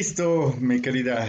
[0.00, 1.28] Listo, mi querida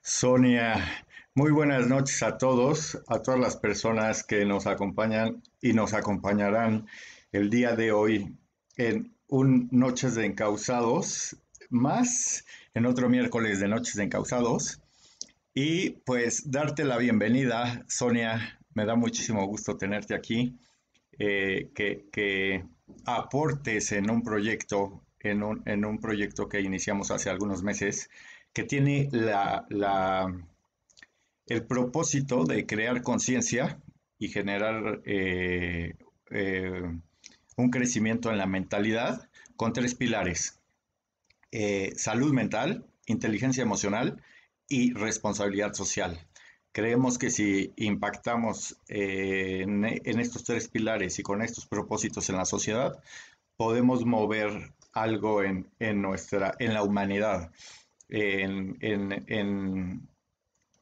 [0.00, 1.04] Sonia.
[1.34, 6.86] Muy buenas noches a todos, a todas las personas que nos acompañan y nos acompañarán
[7.32, 8.36] el día de hoy
[8.76, 11.36] en un Noches de Encausados,
[11.68, 14.80] más en otro miércoles de Noches de Encausados.
[15.52, 18.56] Y pues darte la bienvenida, Sonia.
[18.72, 20.56] Me da muchísimo gusto tenerte aquí,
[21.18, 22.64] eh, que, que
[23.04, 28.10] aportes en un proyecto en un, proyecto que iniciamos hace algunos meses
[28.52, 29.66] que tiene la,
[31.46, 33.78] el propósito de crear conciencia
[34.18, 35.94] y generar eh,
[36.30, 36.82] eh,
[37.56, 40.60] un crecimiento en la mentalidad con tres pilares.
[41.50, 44.22] Eh, salud mental, inteligencia emocional
[44.68, 46.18] y responsabilidad social.
[46.72, 52.46] Creemos que si impactamos en, en, estos tres pilares y con estos propósitos en la
[52.46, 53.02] sociedad,
[53.56, 55.66] podemos mover algo en,
[56.02, 57.50] nuestra, en la humanidad,
[58.08, 58.78] en,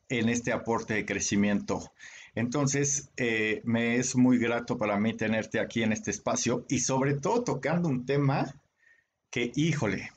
[0.08, 1.92] este aporte de crecimiento.
[2.34, 7.14] Entonces, eh, me es muy grato para mí tenerte aquí en este espacio y sobre
[7.14, 8.54] todo tocando un tema
[9.30, 10.10] que, híjole,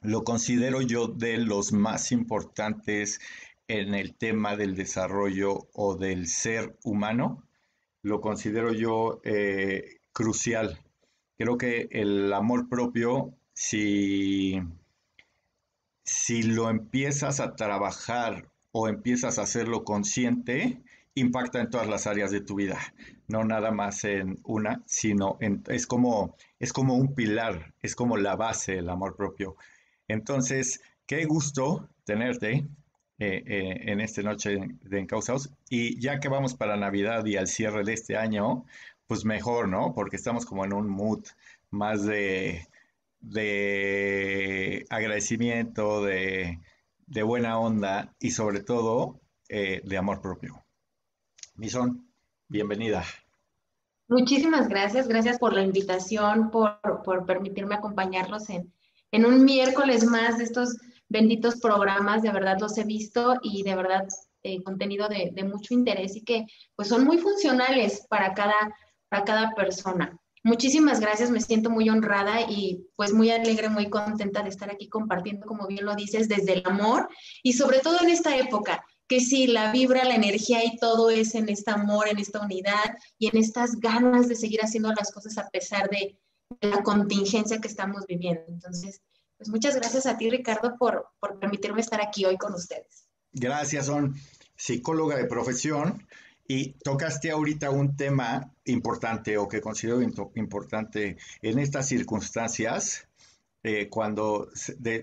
[0.00, 3.20] lo considero yo de los más importantes
[3.68, 7.42] en el tema del desarrollo o del ser humano.
[8.02, 10.83] Lo considero yo eh, crucial
[11.36, 14.60] Creo que el amor propio, si,
[16.04, 20.80] si lo empiezas a trabajar o empiezas a hacerlo consciente,
[21.14, 22.78] impacta en todas las áreas de tu vida,
[23.28, 28.16] no nada más en una, sino en, es, como, es como un pilar, es como
[28.16, 29.56] la base del amor propio.
[30.08, 32.66] Entonces, qué gusto tenerte
[33.18, 35.50] eh, eh, en esta noche de Encausados.
[35.70, 38.64] Y ya que vamos para Navidad y al cierre de este año,
[39.14, 39.94] pues mejor, ¿no?
[39.94, 41.24] Porque estamos como en un mood
[41.70, 42.66] más de,
[43.20, 46.58] de agradecimiento, de,
[47.24, 50.64] buena onda y sobre todo eh, de amor propio.
[51.54, 52.08] Mison,
[52.48, 53.04] bienvenida.
[54.08, 56.80] Muchísimas gracias, gracias por la invitación, por,
[57.24, 58.72] permitirme acompañarlos en,
[59.12, 60.76] en un miércoles más de estos
[61.08, 64.08] benditos programas, de verdad los he visto y de verdad
[64.42, 68.74] eh, contenido de, de, mucho interés y que pues son muy funcionales para cada
[69.14, 70.18] a cada persona.
[70.42, 74.90] Muchísimas gracias, me siento muy honrada y pues muy alegre, muy contenta de estar aquí
[74.90, 77.08] compartiendo, como bien lo dices, desde el amor
[77.42, 81.34] y sobre todo en esta época, que si la vibra, la energía y todo es
[81.34, 85.38] en este amor, en esta unidad y en estas ganas de seguir haciendo las cosas
[85.38, 86.18] a pesar de
[86.60, 88.44] la contingencia que estamos viviendo.
[88.48, 89.00] Entonces,
[89.38, 93.08] pues muchas gracias a ti, Ricardo, por, por permitirme estar aquí hoy con ustedes.
[93.32, 94.14] Gracias, son
[94.56, 96.06] psicóloga de profesión
[96.46, 100.02] y tocaste ahorita un tema importante o que considero
[100.34, 103.08] importante en estas circunstancias.
[103.62, 104.48] Eh, cuando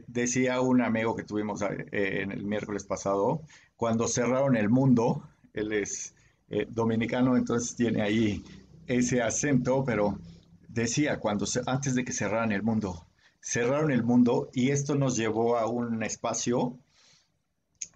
[0.07, 3.41] decía un amigo que tuvimos eh, en el miércoles pasado,
[3.75, 6.13] cuando cerraron el mundo, él es
[6.49, 8.43] eh, dominicano, entonces tiene ahí
[8.85, 10.19] ese acento, pero
[10.67, 13.07] decía, cuando antes de que cerraran el mundo,
[13.39, 16.77] cerraron el mundo y esto nos llevó a un espacio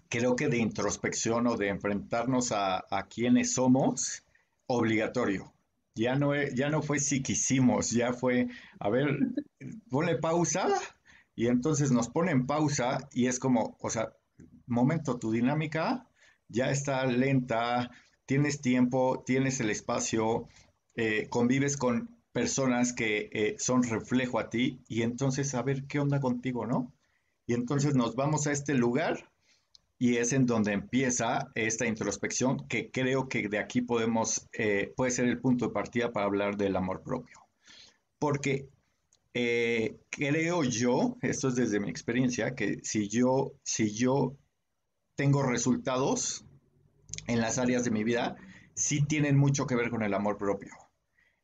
[0.08, 4.24] creo que de introspección o de enfrentarnos a, a quiénes somos,
[4.66, 5.52] obligatorio.
[5.94, 8.48] Ya no, ya no fue si quisimos, ya fue,
[8.78, 9.18] a ver,
[9.90, 10.68] ponle pausa
[11.34, 14.12] y entonces nos ponen pausa y es como, o sea,
[14.66, 16.06] momento, tu dinámica
[16.48, 17.90] ya está lenta,
[18.26, 20.46] tienes tiempo, tienes el espacio,
[20.96, 25.98] eh, convives con personas que eh, son reflejo a ti y entonces a ver qué
[25.98, 26.92] onda contigo, ¿no?
[27.46, 29.30] Y entonces nos vamos a este lugar
[29.98, 35.10] y es en donde empieza esta introspección que creo que de aquí podemos, eh, puede
[35.10, 37.40] ser el punto de partida para hablar del amor propio.
[38.18, 38.68] Porque
[39.32, 44.36] eh, creo yo, esto es desde mi experiencia, que si yo, si yo
[45.14, 46.44] tengo resultados
[47.26, 48.36] en las áreas de mi vida,
[48.74, 50.72] sí tienen mucho que ver con el amor propio.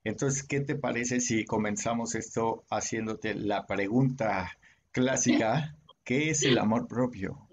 [0.04, 4.58] Entonces, ¿qué te parece si comenzamos esto haciéndote la pregunta
[4.90, 7.48] clásica, ¿qué es el amor propio?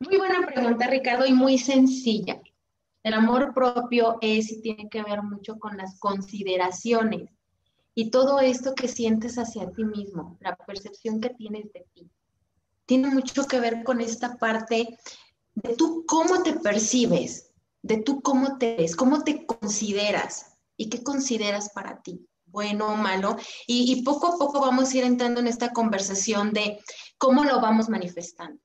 [0.00, 2.40] Muy buena pregunta, Ricardo, y muy sencilla.
[3.02, 7.30] El amor propio es y tiene que ver mucho con las consideraciones
[7.96, 12.08] y todo esto que sientes hacia ti mismo, la percepción que tienes de ti.
[12.86, 14.96] Tiene mucho que ver con esta parte
[15.56, 17.50] de tú cómo te percibes,
[17.82, 22.94] de tú cómo te ves, cómo te consideras y qué consideras para ti, bueno o
[22.94, 23.36] malo.
[23.66, 26.78] Y, poco a poco vamos a ir entrando en esta conversación de
[27.18, 28.60] cómo lo vamos manifestando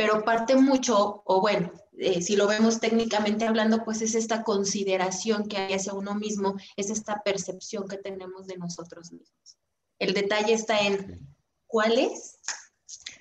[0.00, 5.46] pero parte mucho, o bueno, eh, si lo vemos técnicamente hablando, pues es esta consideración
[5.46, 9.58] que hay hacia uno mismo, es esta percepción que tenemos de nosotros mismos.
[9.98, 11.28] El detalle está en
[11.66, 12.38] cuál es.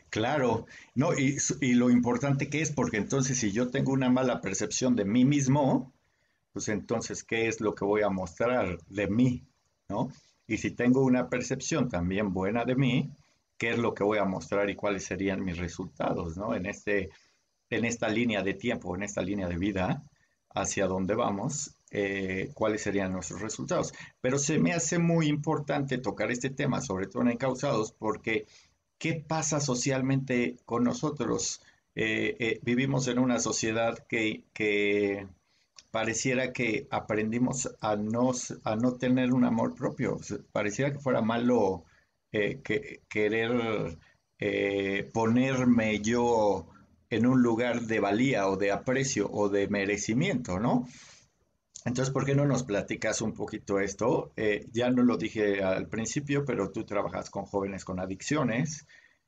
[0.10, 4.40] Claro, no, y, y, lo importante que es, porque entonces si yo tengo una mala
[4.40, 5.92] percepción de mí mismo,
[6.54, 9.46] pues entonces, ¿qué es lo que voy a mostrar de mí?
[9.90, 10.08] ¿No?
[10.48, 13.12] Y si tengo una percepción también buena de mí,
[13.60, 16.56] ¿qué es lo que voy a mostrar y cuáles serían mis resultados, ¿no?
[16.56, 17.10] En, este,
[17.70, 20.02] en esta línea de tiempo, en esta línea de vida,
[20.56, 23.94] hacia dónde vamos, eh, cuáles serían nuestros resultados.
[24.22, 28.48] Pero se me hace muy importante tocar este tema, sobre todo en encausados, porque
[28.98, 31.62] ¿qué pasa socialmente con nosotros?
[31.96, 35.28] Eh, eh, vivimos en una sociedad que,
[35.92, 38.32] pareciera que aprendimos a no,
[38.64, 40.18] a no tener un amor propio.
[40.54, 41.84] Pareciera que fuera malo
[42.32, 43.98] eh, que, querer
[45.14, 46.70] ponerme yo
[47.10, 50.88] en un lugar de valía o de aprecio o de merecimiento, ¿no?
[51.86, 54.32] Entonces, ¿por qué no nos platicas un poquito esto?
[54.36, 58.86] Eh, ya no lo dije al principio, pero tú trabajas con jóvenes con adicciones.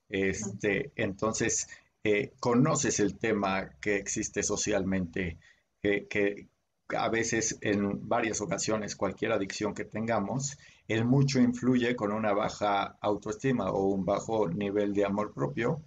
[0.10, 1.68] Este, entonces,
[2.04, 5.38] eh, conoces el tema que existe socialmente,
[5.82, 6.48] que,
[6.90, 10.58] a veces en varias ocasiones cualquier adicción que tengamos,
[10.92, 15.82] el mucho influye con una baja autoestima o un bajo nivel de amor propio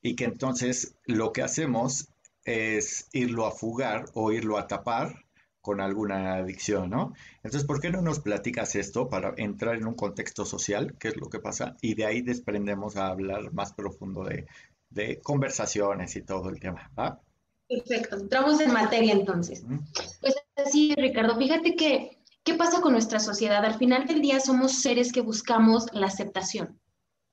[0.00, 2.08] y que entonces lo que hacemos
[2.44, 5.24] es irlo a fugar o irlo a tapar
[5.60, 7.14] con alguna adicción, ¿no?
[7.36, 11.16] Entonces, ¿por qué no nos platicas esto para entrar en un contexto social, qué es
[11.16, 11.76] lo que pasa?
[11.80, 14.46] Y de ahí desprendemos a hablar más profundo de,
[15.22, 17.20] conversaciones y todo el tema, ¿va?
[17.68, 19.64] Perfecto, entramos en materia entonces.
[20.20, 23.64] Pues así, Ricardo, fíjate que, ¿qué pasa con nuestra sociedad?
[23.64, 26.80] Al final del día somos seres que buscamos la aceptación,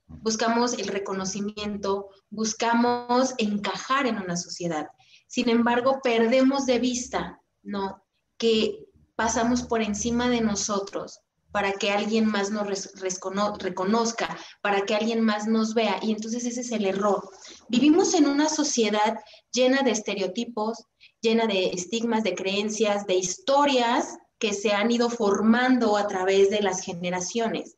[0.08, 4.88] buscamos el reconocimiento, buscamos encajar en una sociedad.
[5.28, 8.04] Sin embargo, perdemos de vista, ¿no?
[8.38, 8.86] que
[9.16, 11.20] pasamos por encima de nosotros
[11.52, 16.00] para que alguien más nos reconozca, para que alguien más nos vea.
[16.02, 17.28] Y entonces ese es el error.
[17.70, 19.20] Vivimos en una sociedad
[19.52, 20.86] llena de estereotipos,
[21.22, 26.62] llena de estigmas, de creencias, de historias que se han ido formando a través de
[26.62, 27.76] las generaciones.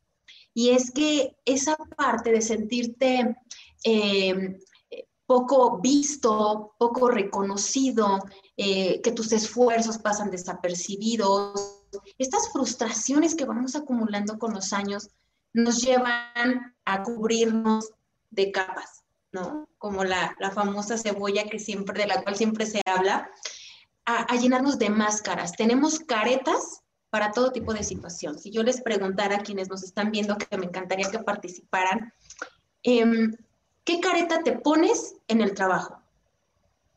[0.53, 3.35] Y es que esa parte de sentirte
[3.83, 4.59] eh,
[5.25, 8.19] poco visto, poco reconocido,
[8.57, 11.83] eh, que tus esfuerzos pasan desapercibidos.
[12.17, 15.09] Estas frustraciones que vamos acumulando con los años
[15.53, 17.91] nos llevan a cubrirnos
[18.29, 19.69] de capas, ¿no?
[19.77, 23.29] Como la, famosa cebolla que siempre, de la cual siempre se habla,
[24.05, 25.53] a, llenarnos de máscaras.
[25.53, 28.39] Tenemos caretas para todo tipo de situación.
[28.39, 32.13] Si yo les preguntara a quienes nos están viendo, que me encantaría que participaran,
[32.83, 33.35] em,
[33.83, 35.97] ¿Qué careta te pones en el trabajo?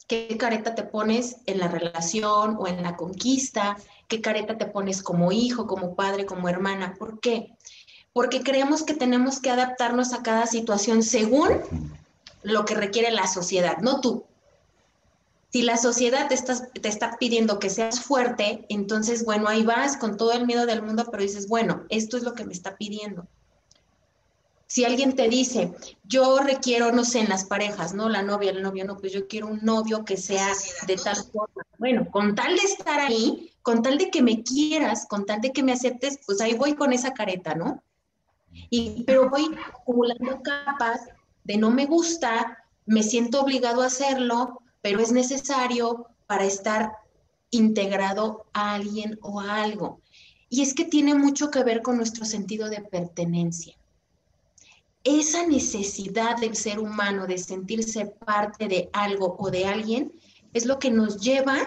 [0.06, 3.78] ¿Qué careta te pones en la relación o en la conquista?
[4.06, 6.94] ¿Qué careta te pones como hijo, como padre, como hermana?
[6.98, 7.56] ¿Por qué?
[8.12, 11.62] Porque creemos que tenemos que adaptarnos a cada situación según
[12.42, 14.26] lo que requiere la sociedad, no tú.
[15.54, 19.96] Si la sociedad te está, te está pidiendo que seas fuerte, entonces, bueno, ahí vas
[19.96, 22.76] con todo el miedo del mundo, pero dices, bueno, esto es lo que me está
[22.76, 23.28] pidiendo.
[24.66, 28.08] Si alguien te dice, yo requiero, no sé, en las parejas, ¿no?
[28.08, 30.48] La novia, el novio, no, pues yo quiero un novio que sea
[30.88, 31.62] de tal forma.
[31.78, 35.52] Bueno, con tal de estar ahí, con tal de que me quieras, con tal de
[35.52, 37.80] que me aceptes, pues ahí voy con esa careta, ¿no?
[38.70, 41.02] Y, pero voy acumulando capas
[41.44, 46.92] de no me gusta, me siento obligado a hacerlo, pero es necesario para estar
[47.50, 50.00] integrado a alguien o a algo.
[50.50, 53.74] Y es que tiene mucho que ver con nuestro sentido de pertenencia
[55.04, 60.12] esa necesidad del ser humano de sentirse parte de algo o de alguien
[60.54, 61.58] es lo que nos lleva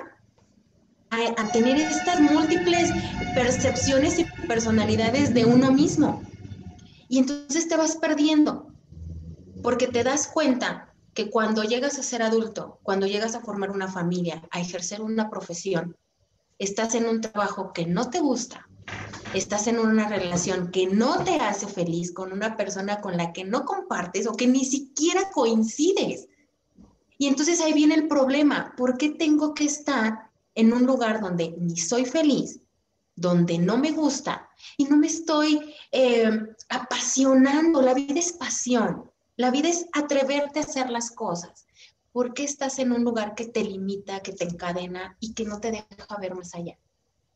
[1.12, 2.92] a, tener estas múltiples
[3.34, 6.22] percepciones y personalidades de uno mismo.
[7.08, 8.68] Y entonces te vas perdiendo,
[9.62, 10.87] porque te das cuenta
[11.18, 15.32] que cuando llegas a ser adulto, cuando llegas a formar una familia, a ejercer una
[15.32, 15.98] profesión,
[16.60, 18.70] estás en un trabajo que no te gusta,
[19.34, 23.44] estás en una relación que no te hace feliz con una persona con la que
[23.44, 26.28] no compartes o que ni siquiera coincides.
[27.18, 31.56] Y entonces ahí viene el problema, ¿por qué tengo que estar en un lugar donde
[31.58, 32.62] ni soy feliz,
[33.16, 34.48] donde no me gusta
[34.78, 36.30] y no me estoy eh,
[36.70, 37.82] apasionando?
[37.82, 39.07] La vida es pasión,
[39.38, 41.68] la vida es atreverte a hacer las cosas.
[42.12, 45.60] ¿Por qué estás en un lugar que te limita, que te encadena y que no
[45.60, 46.78] te deja ver más allá?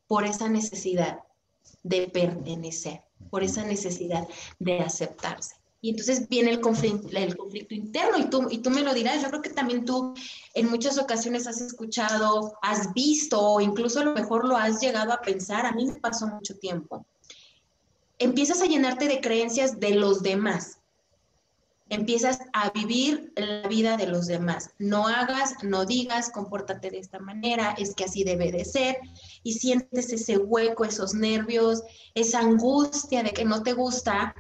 [0.08, 1.20] Por esa necesidad
[1.84, 4.28] de pertenecer, por esa necesidad
[4.58, 5.56] de aceptarse.
[5.84, 9.22] Y entonces viene el conflicto, el conflicto interno y tú, y tú me lo dirás,
[9.22, 10.14] yo creo que también tú
[10.54, 15.12] en muchas ocasiones has escuchado, has visto o incluso a lo mejor lo has llegado
[15.14, 17.06] a pensar, a mí me pasó mucho tiempo.
[18.20, 20.81] Empiezas a llenarte de creencias de los demás,
[21.92, 24.70] empiezas a vivir la vida de los demás.
[24.80, 28.98] No hagas, no digas, compórtate de esta manera, es que así debe de ser.
[29.44, 31.84] Y sientes ese hueco, esos nervios,
[32.16, 34.34] esa angustia de que no te gusta,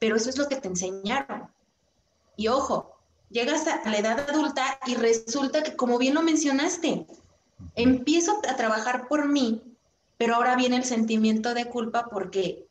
[0.00, 1.48] pero eso es lo que te enseñaron.
[2.36, 2.96] Y ojo,
[3.30, 7.06] llegas a la edad adulta y resulta que, como bien lo mencionaste,
[7.76, 9.62] empiezo a trabajar por mí,
[10.18, 12.66] pero ahora viene el sentimiento de culpa porque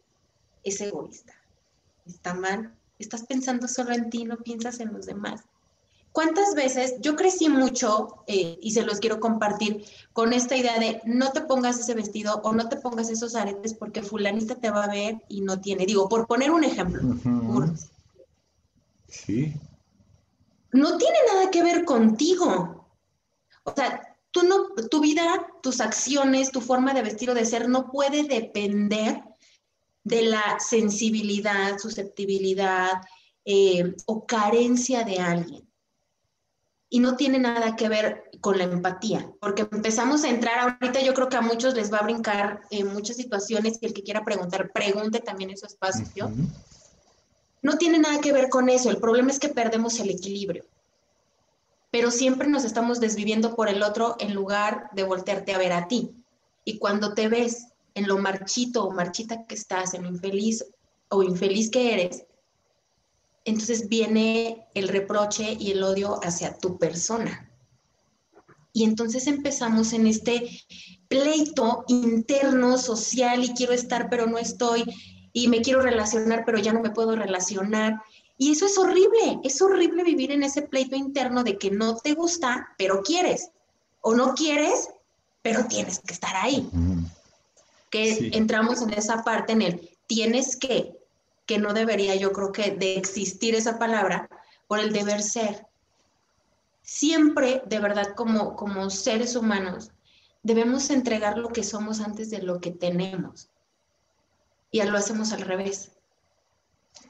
[0.66, 1.34] es egoísta.
[2.06, 5.42] Está mal, Estás pensando solo en ti, no piensas en los demás.
[6.16, 9.84] ¿Cuántas veces yo crecí mucho eh, y se los quiero compartir
[10.14, 13.74] con esta idea de no te pongas ese vestido o no te pongas esos aretes
[13.74, 15.86] porque fulanita te va a ver y no tiene?
[15.86, 17.02] Digo, por poner un ejemplo.
[19.10, 19.54] Sí.
[20.72, 22.88] No tiene nada que ver contigo.
[23.66, 27.68] O sea, tú no, tu vida, tus acciones, tu forma de vestir o de ser
[27.68, 29.22] no puede depender
[30.06, 33.02] de la sensibilidad, susceptibilidad
[33.44, 35.68] eh, o carencia de alguien.
[36.90, 41.16] Y no tiene nada que ver con la empatía, porque empezamos a entrar, ahorita yo
[41.16, 44.24] creo que a muchos les va a brincar en muchas situaciones y el que quiera
[44.24, 46.32] preguntar, pregunte también en su espacio.
[47.64, 50.64] No tiene nada que ver con eso, el problema es que perdemos el equilibrio,
[51.90, 55.88] pero siempre nos estamos desviviendo por el otro en lugar de voltearte a ver a
[55.88, 56.12] ti.
[56.64, 60.64] Y cuando te ves en lo marchito o marchita que estás, en lo infeliz
[61.10, 62.26] o infeliz que eres,
[63.46, 67.50] entonces viene el reproche y el odio hacia tu persona.
[68.74, 70.50] Y entonces empezamos en este
[71.08, 74.84] pleito interno, social, y quiero estar, pero no estoy,
[75.32, 78.02] y me quiero relacionar, pero ya no me puedo relacionar.
[78.38, 82.14] Y eso es horrible, es horrible vivir en ese pleito interno de que no te
[82.14, 83.52] gusta, pero quieres,
[84.02, 84.90] o no quieres,
[85.42, 86.68] pero tienes que estar ahí
[87.96, 90.98] que entramos en esa parte en el tienes que,
[91.46, 94.30] que no debería yo creo que de existir esa palabra
[94.68, 95.66] por el deber ser.
[96.82, 99.92] Siempre, de verdad, como, como seres humanos,
[100.44, 103.50] debemos entregar lo que somos antes de lo que tenemos.
[104.72, 105.92] Y lo hacemos al revés.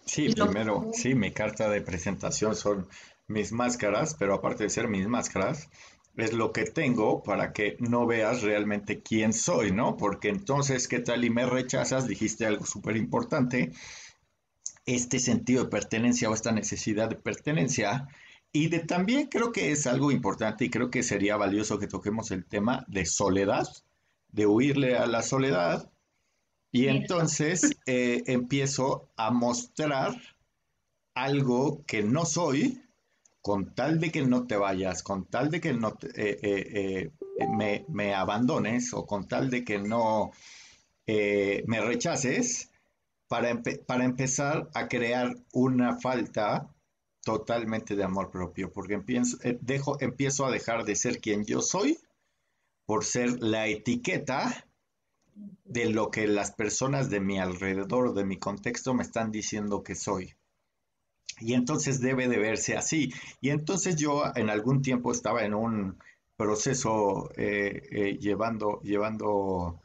[0.05, 2.87] Sí, primero, sí, mi carta de presentación son
[3.27, 5.67] mis máscaras, pero aparte de ser mis máscaras,
[6.17, 9.97] es lo que tengo para que no veas realmente quién soy, ¿no?
[9.97, 12.07] Porque entonces, ¿qué tal y me rechazas?
[12.07, 13.71] Dijiste algo súper importante,
[14.85, 18.07] este sentido de pertenencia o esta necesidad de pertenencia.
[18.51, 22.31] Y de también creo que es algo importante y creo que sería valioso que toquemos
[22.31, 23.67] el tema de soledad,
[24.29, 25.91] de huirle a la soledad.
[26.71, 30.15] Y entonces eh, empiezo a mostrar
[31.13, 32.81] algo que no soy,
[33.45, 37.85] con tal de que no te vayas, con tal de que no eh, eh, eh,
[37.87, 40.31] me, abandones o con tal de que no
[41.05, 42.71] me rechaces,
[43.27, 46.73] para, para, empezar a crear una falta
[47.23, 51.99] totalmente de amor propio, porque empiezo, dejo, empiezo a dejar de ser quien yo soy
[52.87, 54.65] por ser la etiqueta
[55.65, 59.93] de lo que las personas de mi alrededor, de mi contexto, me están diciendo que
[59.93, 60.33] soy.
[61.39, 63.13] Y entonces debe de verse así.
[63.41, 65.97] Y entonces yo en algún tiempo estaba en un
[66.37, 69.81] proceso eh, eh, llevando, llevando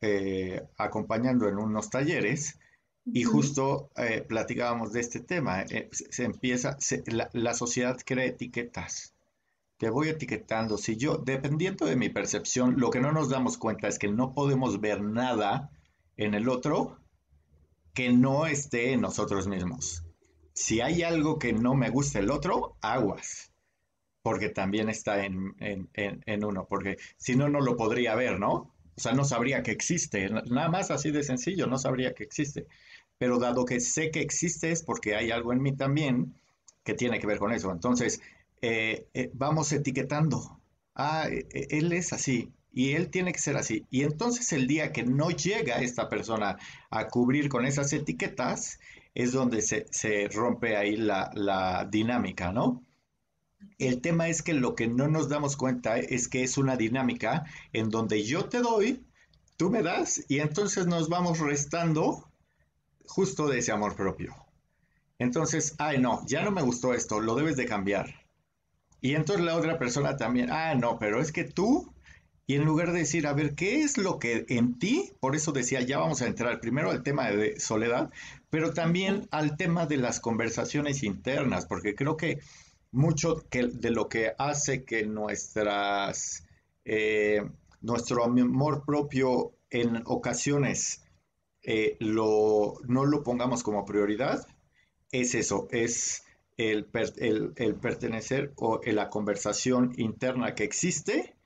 [0.00, 2.58] eh, acompañando en unos talleres
[3.04, 3.90] y justo
[4.28, 5.64] platicábamos de este tema.
[5.90, 9.14] se empieza, la, la, sociedad crea etiquetas.
[9.78, 10.76] Te voy etiquetando.
[10.76, 14.34] Si yo, dependiendo de mi percepción, lo que no nos damos cuenta es que no
[14.34, 15.70] podemos ver nada
[16.16, 16.98] en el otro
[17.94, 20.04] que no esté en nosotros mismos
[20.60, 23.50] si hay algo que no me gusta el otro, aguas,
[24.22, 25.54] porque también está en,
[26.44, 28.52] uno, porque si no, no lo podría ver, ¿no?
[28.52, 32.66] O sea, no sabría que existe, nada más así de sencillo, no sabría que existe.
[33.16, 36.34] Pero dado que sé que existe es porque hay algo en mí también
[36.84, 37.72] que tiene que ver con eso.
[37.72, 38.20] Entonces,
[38.60, 40.60] eh, eh, vamos etiquetando.
[40.94, 43.86] Ah, e, e, él es así y él tiene que ser así.
[43.88, 46.58] Y entonces el día que no llega esta persona
[46.90, 48.78] a cubrir con esas etiquetas,
[49.14, 52.84] es donde se, rompe ahí la, dinámica, ¿no?
[53.78, 57.44] El tema es que lo que no nos damos cuenta es que es una dinámica
[57.72, 59.04] en donde yo te doy,
[59.56, 62.30] tú me das y entonces nos vamos restando
[63.04, 64.34] justo de ese amor propio.
[65.18, 68.14] Entonces, ay no, ya no me gustó esto, lo debes de cambiar.
[69.02, 71.92] Y entonces la otra persona también, ah no, pero es que tú
[72.50, 75.12] y en lugar de decir, a ver, ¿qué es lo que en ti?
[75.20, 78.10] Por eso decía, ya vamos a entrar primero al tema de soledad,
[78.50, 82.40] pero también al tema de las conversaciones internas, porque creo que
[82.90, 86.44] mucho de lo que hace que nuestras,
[86.84, 87.48] eh,
[87.82, 91.04] nuestro amor propio en ocasiones
[91.62, 94.44] eh, lo, no lo pongamos como prioridad,
[95.12, 96.24] es eso, es
[96.56, 96.84] el,
[97.80, 101.36] pertenecer o la conversación interna que existe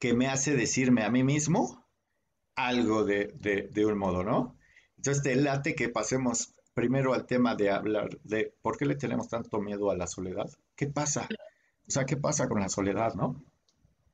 [0.00, 1.86] que me hace decirme a mí mismo
[2.56, 3.28] algo de,
[3.72, 4.56] de un modo, ¿no?
[4.96, 9.28] Entonces te late que pasemos primero al tema de hablar de por qué le tenemos
[9.28, 10.50] tanto miedo a la soledad.
[10.74, 11.28] ¿Qué pasa?
[11.86, 13.42] O sea, ¿qué pasa con la soledad, no?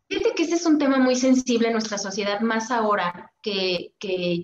[0.08, 3.92] Fíjate que ese es un tema muy sensible en nuestra sociedad, más ahora que,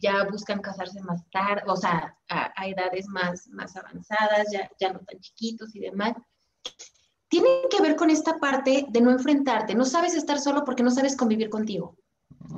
[0.03, 5.01] ya buscan casarse más tarde, o sea, a, edades más, más avanzadas, ya, ya no
[5.01, 6.15] tan chiquitos y demás.
[7.33, 9.75] Tiene que ver con esta parte de no enfrentarte.
[9.75, 11.97] No sabes estar solo porque no sabes convivir contigo.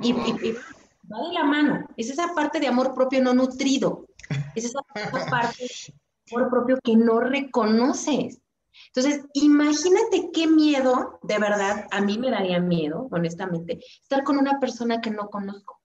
[0.01, 1.87] Y, va de la mano.
[1.95, 4.05] Es esa parte de amor propio no nutrido.
[4.53, 4.81] Es esa
[5.31, 8.41] parte de amor propio que no reconoces.
[8.87, 14.59] Entonces, imagínate qué miedo, de verdad, a mí me daría miedo, honestamente, estar con una
[14.59, 15.79] persona que no conozco.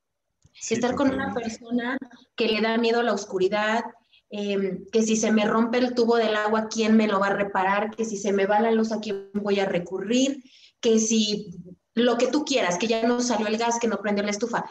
[0.68, 1.96] estar con una persona
[2.34, 3.84] que le da miedo a la oscuridad,
[4.30, 7.34] em, que si se me rompe el tubo del agua, ¿quién me lo va a
[7.34, 7.90] reparar?
[7.94, 10.42] Que si se me va la luz, ¿a quién voy a recurrir?
[10.80, 11.50] Que si
[11.94, 14.64] lo que tú quieras, que ya no salió el gas, que no prendió la estufa.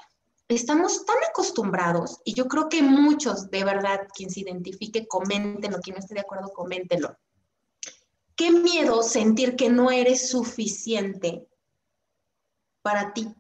[0.48, 5.96] Estamos tan acostumbrados, y yo creo que muchos, de verdad, quien se identifique, coméntenlo, quien
[5.96, 7.16] no esté de acuerdo, coméntenlo
[8.40, 11.46] Qué miedo sentir que no eres suficiente
[12.82, 13.36] para ti,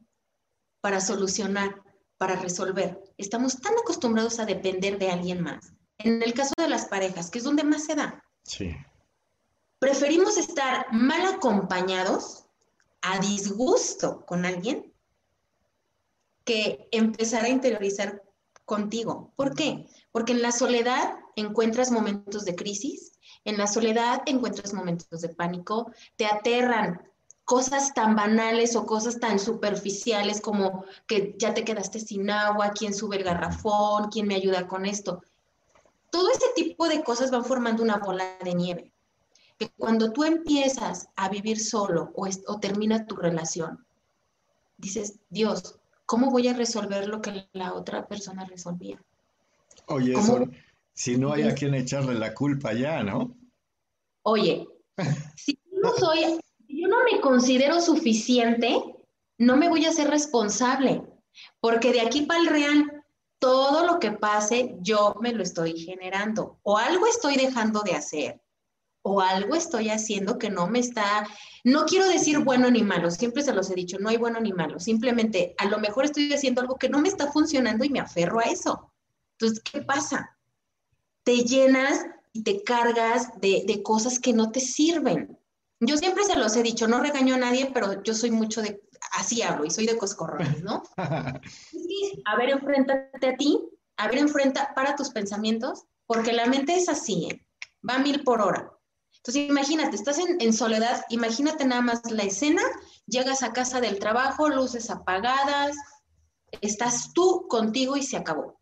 [0.81, 1.81] para solucionar,
[2.17, 3.01] para resolver.
[3.17, 5.73] Estamos tan acostumbrados a depender de alguien más.
[5.99, 8.23] En el caso de las parejas, que es donde más se da.
[8.43, 8.75] Sí.
[9.79, 12.45] Preferimos estar mal acompañados,
[13.01, 14.93] a disgusto con alguien,
[16.43, 18.23] que empezar a interiorizar
[18.65, 19.33] contigo.
[19.35, 19.87] ¿Por qué?
[20.11, 23.13] Porque en la soledad encuentras momentos de crisis,
[23.45, 27.01] en la soledad encuentras momentos de pánico, te aterran
[27.45, 32.93] cosas tan banales o cosas tan superficiales como que ya te quedaste sin agua, quién
[32.93, 35.23] sube el garrafón, quién me ayuda con esto.
[36.11, 38.91] Todo ese tipo de cosas van formando una bola de nieve.
[39.57, 43.85] Que cuando tú empiezas a vivir solo o, o termina tu relación,
[44.77, 49.01] dices, Dios, ¿cómo voy a resolver lo que la otra persona resolvía?
[49.87, 50.47] Oye, eso,
[50.93, 53.35] si no hay a quien echarle la culpa ya, ¿no?
[54.23, 54.67] Oye,
[55.35, 58.83] si no soy, yo no me considero suficiente,
[59.37, 61.03] no me voy a ser responsable,
[61.59, 62.98] porque de aquí para el real,
[63.39, 68.41] todo lo que pase, yo me lo estoy generando, o algo estoy dejando de hacer,
[69.01, 71.25] o algo estoy haciendo que no me está,
[71.63, 74.51] no quiero decir bueno ni malo, siempre se los he dicho, no hay bueno ni
[74.51, 77.99] malo, simplemente a lo mejor estoy haciendo algo que no me está funcionando y me
[77.99, 78.91] aferro a eso.
[79.37, 80.35] Entonces, ¿qué pasa?
[81.29, 85.37] te llenas y te cargas de, cosas que no te sirven.
[85.79, 88.81] Yo siempre se los he dicho, no regaño a nadie, pero yo soy mucho de,
[89.13, 90.83] así hablo y soy de coscorrones, ¿no?
[90.97, 93.59] a ver, enfréntate a ti,
[93.97, 97.45] a ver, enfrenta, para tus pensamientos, porque la mente es así, ¿eh?
[97.87, 98.71] va a mil por hora.
[99.17, 102.61] Entonces, imagínate, estás en, en, soledad, imagínate nada más la escena,
[103.05, 105.75] llegas a casa del trabajo, luces apagadas,
[106.61, 108.59] estás tú contigo y se acabó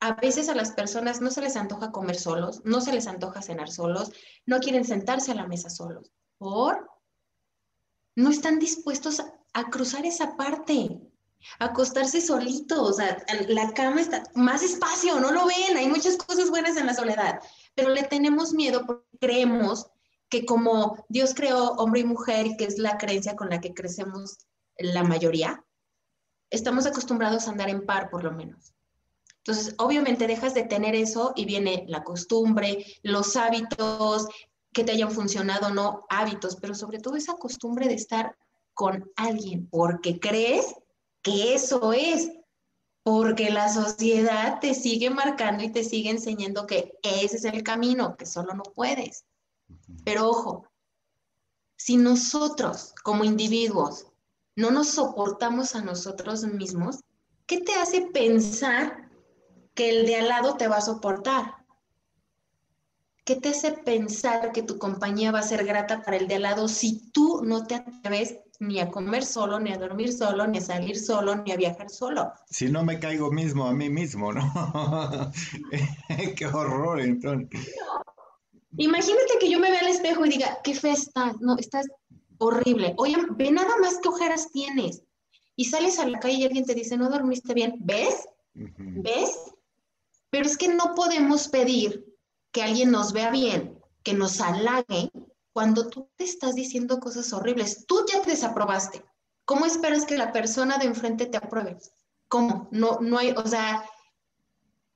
[0.00, 3.42] a veces a las personas no se les antoja comer solos, no se les antoja
[3.42, 4.10] cenar solos,
[4.46, 6.10] no quieren sentarse a la mesa solos.
[6.38, 6.90] ¿Por?
[8.20, 9.22] No están dispuestos
[9.54, 11.00] a, cruzar esa parte,
[11.58, 16.16] a acostarse solitos, o sea, la cama está más espacio, no lo ven, hay muchas
[16.16, 17.40] cosas buenas en la soledad,
[17.74, 19.86] pero le tenemos miedo porque creemos
[20.28, 24.36] que como Dios creó hombre y mujer, que es la creencia con la que crecemos
[24.76, 25.64] la mayoría,
[26.50, 28.74] estamos acostumbrados a andar en par por lo menos.
[29.38, 34.28] Entonces, obviamente dejas de tener eso y viene la costumbre, los hábitos
[34.72, 38.36] que te hayan funcionado, no hábitos, pero sobre todo esa costumbre de estar
[38.74, 40.74] con alguien, porque crees
[41.22, 42.30] que eso es,
[43.02, 48.16] porque la sociedad te sigue marcando y te sigue enseñando que ese es el camino,
[48.16, 49.24] que solo no puedes.
[50.04, 50.66] Pero ojo,
[51.76, 54.06] si nosotros como individuos
[54.56, 57.00] no nos soportamos a nosotros mismos,
[57.46, 59.10] ¿qué te hace pensar
[59.74, 61.59] que el de al lado te va a soportar?
[63.30, 66.42] ¿Qué te hace pensar que tu compañía va a ser grata para el de al
[66.42, 70.58] lado si tú no te atreves ni a comer solo, ni a dormir solo, ni
[70.58, 72.32] a salir solo, ni a viajar solo?
[72.46, 74.42] Si no me caigo mismo a mí mismo, ¿no?
[76.36, 77.72] Qué horror, entonces.
[78.76, 81.86] Imagínate que yo me vea al espejo y diga, qué fe estás, no, estás
[82.38, 82.94] horrible.
[82.98, 85.04] Oye, ve nada más qué ojeras tienes.
[85.54, 87.76] Y sales a la calle y alguien te dice, no dormiste bien.
[87.78, 88.26] ¿Ves?
[88.54, 89.52] ¿Ves?
[90.30, 92.09] Pero es que no podemos pedir
[92.52, 95.10] que alguien nos vea bien, que nos halague,
[95.52, 97.84] cuando tú te estás diciendo cosas horribles.
[97.86, 99.04] Tú ya te desaprobaste.
[99.44, 101.76] ¿Cómo esperas que la persona de enfrente te apruebe?
[102.28, 102.68] ¿Cómo?
[102.70, 103.84] No, no hay, o sea,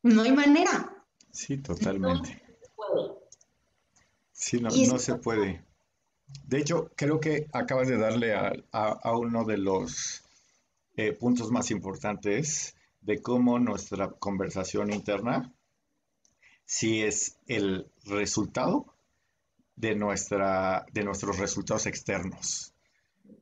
[0.03, 1.05] no hay manera.
[1.33, 2.41] Sí, totalmente.
[4.33, 5.65] Sí, no, no se puede.
[6.47, 10.23] De hecho, creo que acabas de darle a, uno de los
[10.97, 15.53] eh, puntos más importantes de cómo nuestra conversación interna,
[16.65, 18.95] si es el resultado
[19.77, 22.75] de, nuestra, de nuestros resultados externos.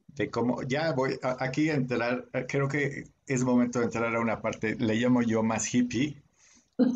[0.08, 4.42] De cómo, ya voy aquí a entrar, creo que es momento de entrar a una
[4.42, 6.22] parte, le llamo yo más hippie,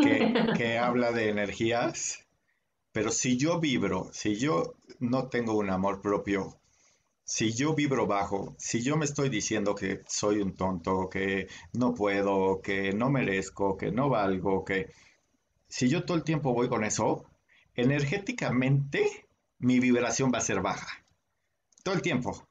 [0.03, 2.27] que, que habla de energías
[2.97, 6.59] pero si yo vibro, si yo no tengo un amor propio,
[7.23, 11.93] si yo vibro bajo, si yo me estoy diciendo que soy un tonto, que no
[11.93, 14.95] puedo, que no merezco, que no valgo, que
[15.69, 17.25] si yo todo el tiempo voy con eso,
[17.75, 19.27] energéticamente
[19.59, 21.05] mi vibración va a ser baja.
[21.83, 22.47] Todo el tiempo.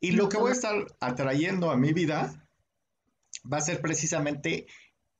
[0.00, 2.48] Y lo que voy a estar atrayendo a mi vida
[3.50, 4.66] va a ser precisamente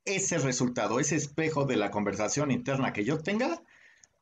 [0.05, 3.61] ese resultado, ese espejo de la conversación interna que yo tenga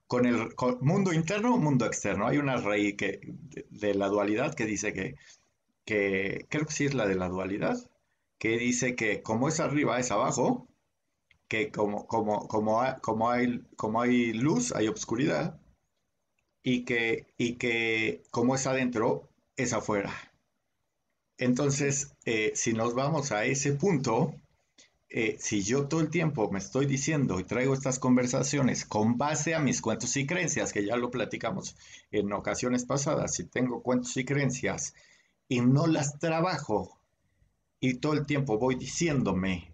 [0.08, 0.50] con el
[0.82, 2.28] mundo interno, mundo externo.
[2.28, 3.20] Hay una raíz que,
[3.70, 5.16] de, la dualidad que dice que,
[5.86, 7.78] que, creo que sí es la de la dualidad,
[8.38, 10.68] que dice que como es arriba es abajo,
[11.54, 12.96] que como, como, como, hay,
[13.76, 15.60] como, hay, luz, hay obscuridad,
[16.64, 20.12] y que, y que como es adentro, es afuera.
[21.38, 24.34] Entonces, eh, si nos vamos a ese punto,
[25.10, 29.54] eh, si yo todo el tiempo me estoy diciendo y traigo estas conversaciones con base
[29.54, 31.76] a mis cuentos y creencias, que ya lo platicamos
[32.10, 34.96] en ocasiones pasadas, si tengo cuentos y creencias
[35.48, 37.00] y no las trabajo
[37.80, 39.73] y todo el tiempo voy diciéndome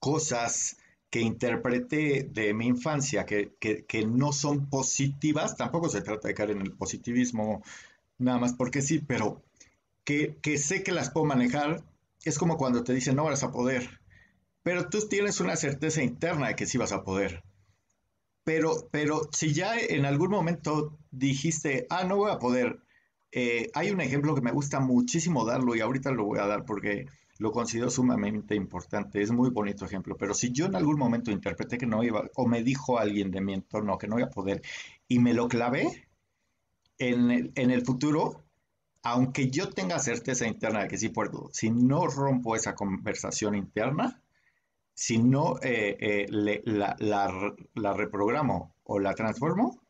[0.00, 0.76] cosas
[1.10, 3.52] que interpreté de mi infancia que,
[4.06, 7.62] no son positivas, tampoco se trata de caer en el positivismo
[8.18, 9.42] nada más porque sí, pero
[10.04, 11.84] que, que sé que las puedo manejar
[12.24, 14.00] es como cuando te dicen no vas a poder,
[14.62, 17.42] pero tú tienes una certeza interna de que sí vas a poder.
[18.44, 22.80] Pero, pero si ya en algún momento dijiste, ah, no voy a poder,
[23.32, 26.64] eh, hay un ejemplo que me gusta muchísimo darlo y ahorita lo voy a dar
[26.64, 27.06] porque
[27.40, 31.78] lo considero sumamente importante, es muy bonito ejemplo, pero si yo en algún momento interpreté
[31.78, 34.62] que no iba, o me dijo alguien de mi entorno que no iba a poder
[35.08, 36.08] y me lo clavé,
[36.98, 38.44] en en el futuro
[39.02, 44.22] aunque yo tenga certeza interna de que sí puedo, si no rompo esa conversación interna,
[44.94, 46.26] si no eh, eh,
[46.64, 49.80] la, reprogramo o la transformo,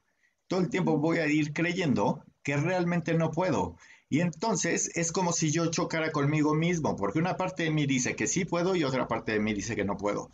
[0.46, 3.76] todo el tiempo voy a ir creyendo que realmente no puedo.
[4.12, 8.16] Y entonces es como si yo chocara conmigo mismo, porque una parte de mí dice
[8.16, 10.30] que sí puedo y otra parte de mí dice que no puedo.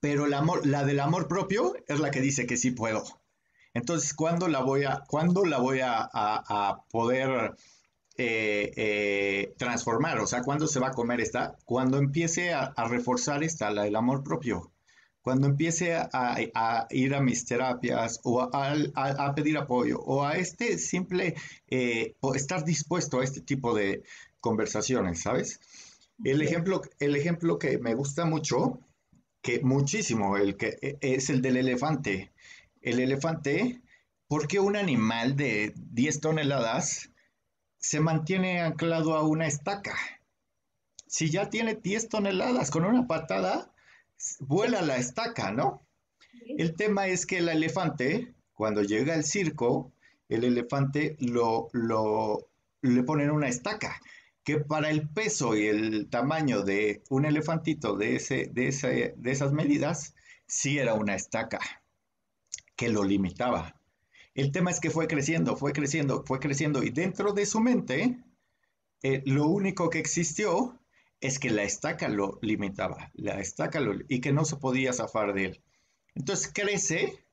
[0.00, 3.04] Pero la, del amor propio es la que dice que sí puedo.
[3.72, 7.54] Entonces, ¿cuándo la voy a, ¿cuándo la voy a, poder
[8.18, 10.18] eh, eh, transformar?
[10.20, 11.56] O sea, ¿cuándo se va a comer esta?
[11.64, 14.72] Cuando empiece a, reforzar esta, la del amor propio.
[15.28, 21.34] Cuando empiece a, ir a mis terapias o a, pedir apoyo o a este simple,
[21.68, 24.02] eh, estar dispuesto a este tipo de
[24.40, 25.60] conversaciones, ¿sabes?
[26.24, 28.80] El ejemplo, el ejemplo que me gusta mucho,
[29.42, 32.32] que muchísimo, el que es el del elefante
[32.80, 33.82] el elefante,
[34.28, 37.10] ¿por qué un animal de 10 toneladas
[37.76, 39.94] se mantiene anclado a una estaca?
[41.06, 43.74] Si ya tiene 10 toneladas, con una patada
[44.40, 45.86] vuela la estaca, ¿no?
[46.56, 49.92] El tema es que el elefante, cuando llega al circo,
[50.28, 52.48] el elefante lo, lo
[52.82, 54.00] le ponen una estaca,
[54.44, 59.30] que para el peso y el tamaño de un elefantito de, ese, de, ese, de
[59.30, 60.14] esas medidas,
[60.46, 61.60] sí era una estaca
[62.76, 63.80] que lo limitaba.
[64.34, 68.18] El tema es que fue creciendo, fue creciendo, fue creciendo y dentro de su mente
[69.02, 70.77] eh, lo único que existió
[71.20, 75.44] es que la estaca lo limitaba, la estaca y que no se podía zafar de
[75.46, 75.62] él.
[76.14, 77.24] Entonces crece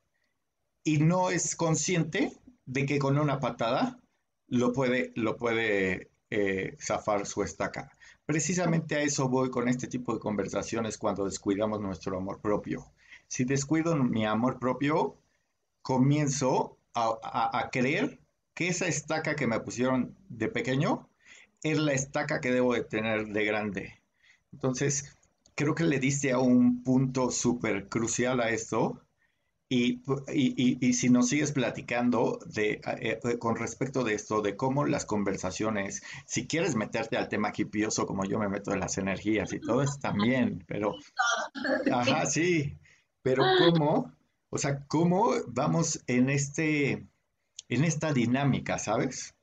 [0.83, 2.31] y no es consciente
[2.65, 3.99] de que con una patada
[4.47, 7.91] lo puede, lo puede eh, zafar su estaca.
[8.25, 12.91] Precisamente a eso voy con este tipo de conversaciones cuando descuidamos nuestro amor propio.
[13.27, 15.17] Si descuido mi amor propio,
[15.81, 18.19] comienzo a, creer
[18.53, 21.09] que esa estaca que me pusieron de pequeño
[21.71, 24.03] es la estaca que debo de tener de grande.
[24.51, 25.17] Entonces,
[25.55, 29.01] creo que le diste a un punto súper crucial a esto.
[29.67, 30.03] Y,
[30.93, 36.03] si nos sigues platicando de, eh, eh, con respecto de esto, de cómo las conversaciones,
[36.27, 39.81] si quieres meterte al tema hipioso como yo me meto en las energías y todo
[39.81, 40.93] eso también, pero,
[41.91, 42.77] ajá, sí,
[43.23, 44.15] pero cómo
[44.55, 47.09] o sea, ¿cómo vamos en, este,
[47.67, 49.34] en esta dinámica, sabes?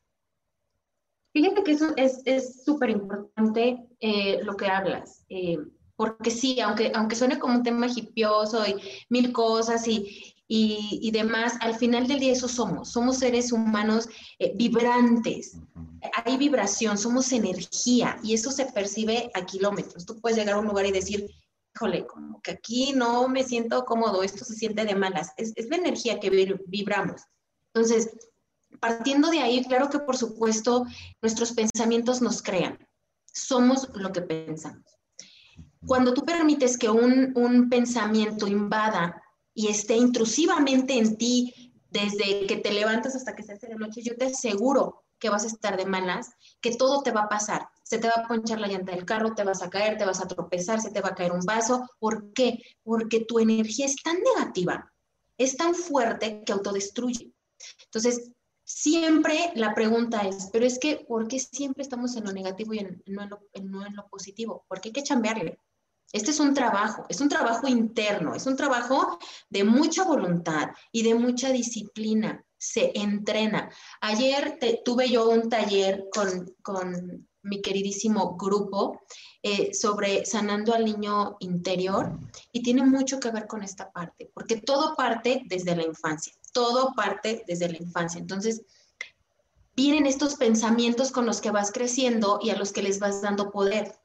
[1.33, 5.59] Fíjate que eso es súper importante eh, lo que hablas, eh,
[5.97, 8.77] porque sí, aunque, aunque suene como un tema hipioso y
[9.09, 14.53] mil cosas y, y, demás, al final del día eso somos, somos seres humanos eh,
[14.55, 15.57] vibrantes,
[16.25, 20.05] hay vibración, somos energía y eso se percibe a kilómetros.
[20.05, 21.31] Tú puedes llegar a un lugar y decir,
[21.75, 25.71] híjole, como que aquí no me siento cómodo, esto se siente de malas, es, es
[25.71, 27.23] la energía que vibramos.
[27.73, 28.11] Entonces,
[28.83, 30.85] partiendo de ahí, claro que por supuesto
[31.23, 32.77] nuestros pensamientos nos crean,
[33.33, 34.83] somos lo que pensamos.
[35.87, 39.23] Cuando tú permites que un, un pensamiento invada
[39.55, 44.03] y esté intrusivamente en ti desde que te levantas hasta que se hace de noche,
[44.03, 47.69] yo te aseguro que vas a estar de malas, que todo te va a pasar.
[47.85, 50.21] Se te va a ponchar la llanta del carro, te vas a caer, te vas
[50.21, 51.89] a tropezar, se te va a caer un vaso.
[52.01, 52.59] ¿Por qué?
[52.83, 54.93] Porque tu energía es tan negativa,
[55.39, 57.33] es tan fuerte que autodestruye.
[57.85, 58.33] Entonces,
[58.75, 62.83] siempre la pregunta es, pero es que, ¿por qué siempre estamos en lo negativo y
[63.07, 64.65] no, en lo, no en lo positivo?
[64.69, 65.59] Porque hay que chambearle.
[66.13, 71.03] Este es un trabajo, es un trabajo interno, es un trabajo de mucha voluntad y
[71.03, 72.45] de mucha disciplina.
[72.59, 73.71] Se entrena.
[74.01, 79.01] Ayer tuve yo un taller con, mi queridísimo grupo
[79.43, 82.17] eh, sobre sanando al niño interior
[82.53, 86.95] y tiene mucho que ver con esta parte, porque todo parte desde la infancia, todo
[86.95, 88.21] parte desde la infancia.
[88.21, 88.63] Entonces,
[89.75, 93.51] vienen estos pensamientos con los que vas creciendo y a los que les vas dando
[93.51, 93.99] poder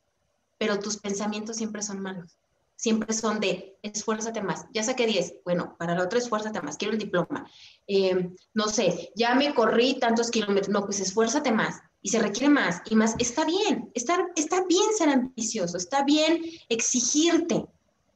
[0.58, 2.38] pero tus pensamientos siempre son malos.
[2.76, 4.66] Siempre son de esfuérzate más.
[4.72, 5.38] Ya saqué 10.
[5.44, 6.78] Bueno, para la otra esfuérzate más.
[6.78, 7.50] Quiero el diploma.
[7.88, 10.70] Eh, no sé, ya me corrí tantos kilómetros.
[10.70, 11.80] No, pues esfuérzate más.
[12.04, 13.16] Y se requiere más y más.
[13.18, 13.90] Está bien.
[13.96, 15.78] Está, está bien ser ambicioso.
[15.78, 17.66] Está bien exigirte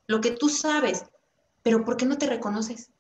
[0.06, 1.06] lo que tú sabes.
[1.64, 2.91] Pero ¿por qué no te reconoces?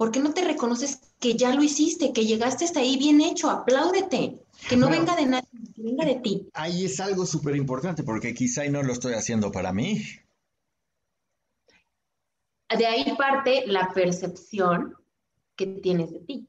[0.00, 3.50] ¿Por qué no te reconoces que ya lo hiciste, que llegaste hasta ahí bien hecho?
[3.50, 4.40] Apláudete.
[4.66, 6.48] Que no venga de nadie, que venga de ti.
[6.54, 10.02] Ahí es algo súper importante porque quizá no lo estoy haciendo para mí.
[12.78, 14.94] De ahí parte la percepción
[15.54, 16.48] que tienes de ti.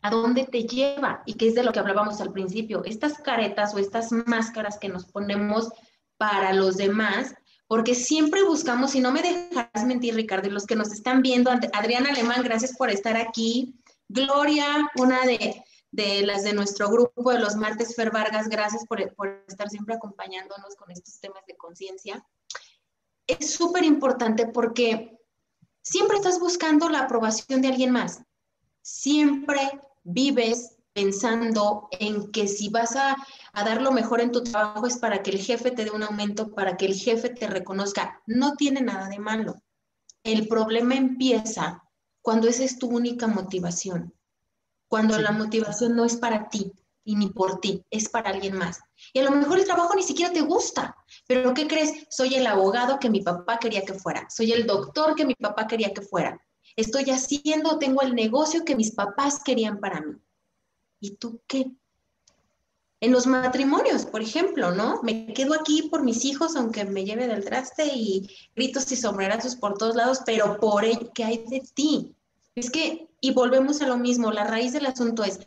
[0.00, 1.22] ¿A dónde te lleva?
[1.26, 2.82] Y qué es de lo que hablábamos al principio.
[2.86, 5.68] Estas caretas o estas máscaras que nos ponemos
[6.16, 7.34] para los demás,
[7.70, 12.08] porque siempre buscamos, y no me dejas mentir, Ricardo, los que nos están viendo, Adriana
[12.10, 13.80] Alemán, gracias por estar aquí.
[14.08, 19.00] Gloria, una de, de las de nuestro grupo de los martes, Fer Vargas, gracias por,
[19.46, 22.26] estar siempre acompañándonos con estos temas de conciencia.
[23.28, 25.16] Es súper importante porque
[25.80, 28.20] siempre estás buscando la aprobación de alguien más.
[28.82, 33.16] Siempre vives pensando en que si vas a,
[33.52, 36.02] a, dar lo mejor en tu trabajo es para que el jefe te dé un
[36.02, 38.22] aumento, para que el jefe te reconozca.
[38.26, 39.56] No tiene nada de malo.
[40.24, 41.82] El problema empieza
[42.22, 44.14] cuando esa es tu única motivación
[44.90, 46.72] cuando la motivación no es para ti
[47.04, 48.80] y ni por ti, es para alguien más.
[49.12, 50.96] Y a lo mejor el trabajo ni siquiera te gusta,
[51.28, 52.08] pero ¿qué crees?
[52.10, 55.68] Soy el abogado que mi papá quería que fuera, soy el doctor que mi papá
[55.68, 60.16] quería que fuera, estoy haciendo, tengo el negocio que mis papás querían para mí.
[60.98, 61.70] ¿Y tú qué?
[63.00, 65.02] En los matrimonios, por ejemplo, ¿no?
[65.02, 69.56] Me quedo aquí por mis hijos, aunque me lleve del traste y gritos y sombrerazos
[69.56, 72.14] por todos lados, pero por ello, ¿qué hay de ti?
[72.54, 75.40] Es que y volvemos a lo mismo, la raíz del asunto es,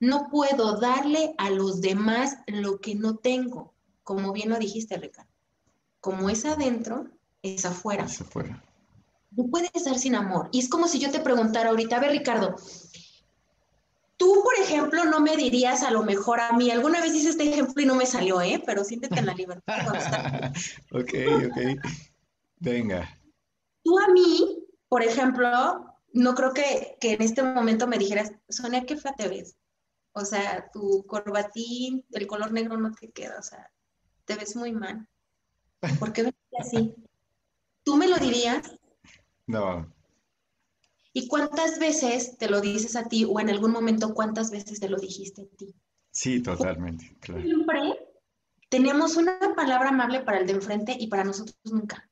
[0.00, 5.30] no puedo darle a los demás lo que no tengo, como bien lo dijiste, Ricardo.
[6.00, 7.08] Como es adentro,
[7.42, 8.04] es afuera.
[8.04, 8.62] Es afuera.
[9.30, 10.48] No puedes dar sin amor.
[10.50, 12.56] Y es como si yo te preguntara ahorita, a ver, Ricardo,
[14.20, 17.48] tú, por ejemplo, no me dirías a lo mejor a mí, alguna vez hice este
[17.48, 18.62] ejemplo y no me salió, ¿eh?
[18.66, 20.52] Pero siéntete en la libertad.
[20.92, 21.14] ok,
[21.48, 21.58] ok.
[22.58, 23.18] Venga.
[23.82, 28.98] Tú a mí, por ejemplo, no creo que, en este momento me dijeras, Sonia, qué
[28.98, 29.56] fea te ves.
[30.12, 33.72] O sea, tu corbatín, el color negro no te queda, o sea,
[34.26, 35.08] te ves muy mal.
[35.98, 36.94] ¿Por qué ves así?
[37.84, 38.70] ¿Tú me lo dirías?
[39.46, 39.92] No.
[41.12, 44.88] ¿Y cuántas veces te lo dices a ti o en algún momento cuántas veces te
[44.88, 45.74] lo dijiste a ti?
[46.12, 47.42] Sí, totalmente, claro.
[47.42, 47.80] Siempre
[48.68, 52.08] tenemos una palabra amable para el de enfrente y para nosotros nunca.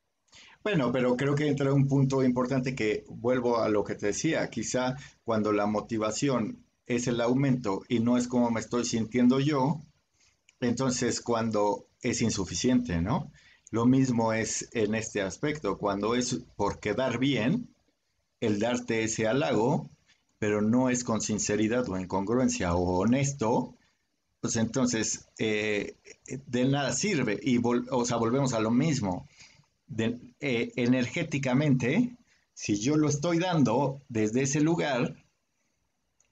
[0.62, 4.50] Bueno, pero creo que entra un punto importante que vuelvo a lo que te decía,
[4.50, 9.80] quizá cuando la motivación es el aumento y no es como me estoy sintiendo yo,
[10.61, 13.30] entonces cuando es insuficiente, ¿no?
[13.70, 17.68] Lo mismo es en este aspecto, cuando es por quedar bien,
[18.40, 19.88] el darte ese halago,
[20.38, 23.74] pero no es con sinceridad o en congruencia o honesto,
[24.40, 25.96] pues entonces eh,
[26.46, 27.38] de nada sirve.
[27.42, 29.27] Y o sea, volvemos a lo mismo.
[29.96, 32.16] Eh, energéticamente,
[32.55, 35.16] si yo lo estoy dando desde ese lugar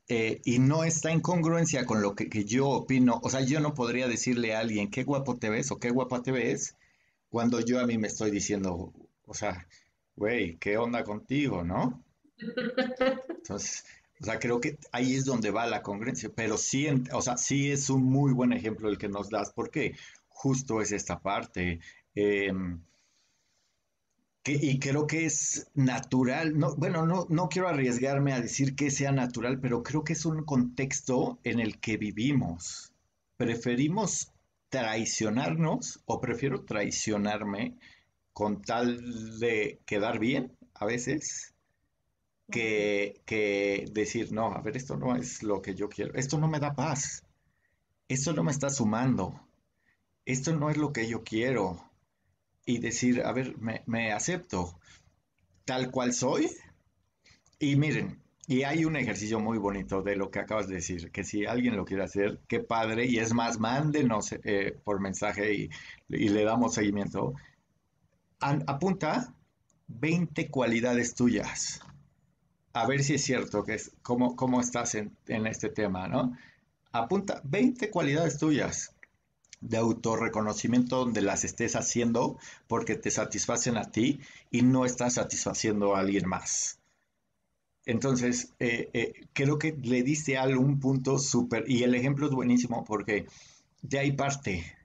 [0.08, 3.74] eh, y no está en congruencia con lo que, yo opino, o sea, yo no
[3.74, 6.76] podría decirle a alguien qué guapo te ves o qué guapa te ves
[7.28, 8.92] cuando yo a mí me estoy diciendo,
[9.26, 9.66] o sea,
[10.16, 12.02] güey, ¿qué onda contigo, no?
[13.28, 13.84] Entonces,
[14.20, 17.70] o sea, creo que ahí es donde va la congruencia, pero sí, o sea, sí
[17.70, 19.94] es un muy buen ejemplo el que nos das, porque
[20.28, 21.80] justo es esta parte.
[22.14, 22.80] Em,
[24.48, 29.10] y creo que es natural, no, bueno, no, no quiero arriesgarme a decir que sea
[29.10, 32.92] natural, pero creo que es un contexto en el que vivimos.
[33.36, 34.32] Preferimos
[34.68, 37.76] traicionarnos o prefiero traicionarme
[38.36, 41.54] con tal de quedar bien a veces
[42.50, 46.46] que, que decir, no, a ver, esto no es lo que yo quiero, esto no
[46.46, 47.24] me da paz,
[48.08, 49.40] esto no me está sumando,
[50.26, 51.82] esto no es lo que yo quiero.
[52.66, 54.78] Y decir, a ver, me, me acepto
[55.64, 56.50] tal cual soy.
[57.58, 61.24] Y miren, y hay un ejercicio muy bonito de lo que acabas de decir, que
[61.24, 65.70] si alguien lo quiere hacer, qué padre, y es más, mándenos eh, por mensaje y,
[66.10, 67.32] y, le damos seguimiento.
[68.40, 69.34] Apunta
[69.88, 71.80] 20 cualidades tuyas
[72.76, 76.36] a ver si es cierto que es cómo, cómo estás en, este tema, ¿no?
[76.92, 78.94] Apunta 20 cualidades tuyas
[79.62, 84.20] de autorreconocimiento donde las estés haciendo porque te satisfacen a ti
[84.50, 86.78] y no estás satisfaciendo a alguien más.
[87.86, 92.84] Entonces, eh, eh, creo que le diste algún punto súper, y el ejemplo es buenísimo
[92.84, 93.26] porque
[93.80, 94.75] de ahí parte,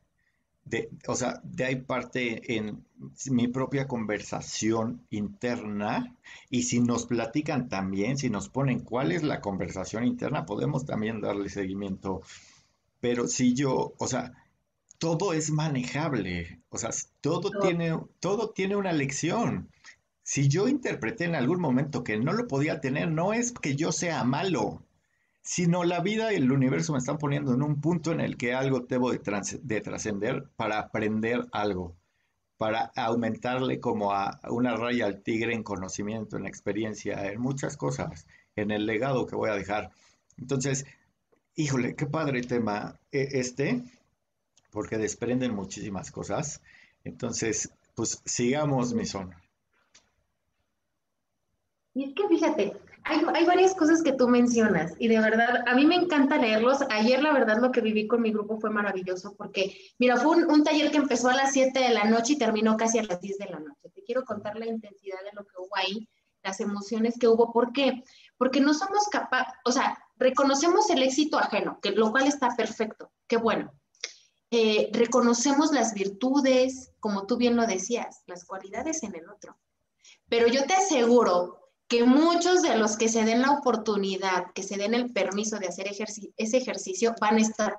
[0.65, 2.85] de, o sea, de ahí parte en
[3.29, 6.15] mi propia conversación interna
[6.49, 11.21] y si nos platican también, si nos ponen cuál es la conversación interna, podemos también
[11.21, 12.21] darle seguimiento.
[12.99, 14.33] Pero si yo, o sea,
[14.97, 19.69] todo es manejable, o sea, todo, Tiene, todo tiene una lección.
[20.21, 23.91] Si yo interpreté en algún momento que no lo podía tener, no es que yo
[23.91, 24.83] sea malo,
[25.41, 28.53] sino la vida y el universo me están poniendo en un punto en el que
[28.53, 29.19] algo debo de,
[29.81, 31.95] trascender para aprender algo,
[32.57, 38.27] para aumentarle como a una raya al tigre en conocimiento, en experiencia, en muchas cosas,
[38.55, 39.91] en el legado que voy a dejar.
[40.37, 40.85] Entonces,
[41.55, 43.81] híjole, qué padre tema e, este,
[44.69, 46.61] porque desprenden muchísimas cosas.
[47.03, 49.33] Entonces, pues sigamos, mi son.
[51.93, 55.85] Y es que fíjate, hay, varias cosas que tú mencionas y de verdad, a mí
[55.85, 56.79] me encanta leerlos.
[56.89, 60.63] Ayer, la verdad, lo que viví con mi grupo fue maravilloso porque, mira, fue un,
[60.63, 63.37] taller que empezó a las 7 de la noche y terminó casi a las 10
[63.37, 63.89] de la noche.
[63.93, 66.07] Te quiero contar la intensidad de lo que hubo ahí,
[66.43, 67.51] las emociones que hubo.
[67.51, 68.03] ¿Por qué?
[68.37, 73.11] Porque no somos capaces, o sea, reconocemos el éxito ajeno, que, lo cual está perfecto,
[73.27, 73.73] qué bueno.
[74.51, 79.57] Eh, reconocemos las virtudes, como tú bien lo decías, las cualidades en el otro.
[80.27, 81.60] Pero yo te aseguro
[81.91, 85.67] que muchos de los que se den la oportunidad, que se den el permiso de
[85.67, 87.77] hacer ese ejercicio, van a estar,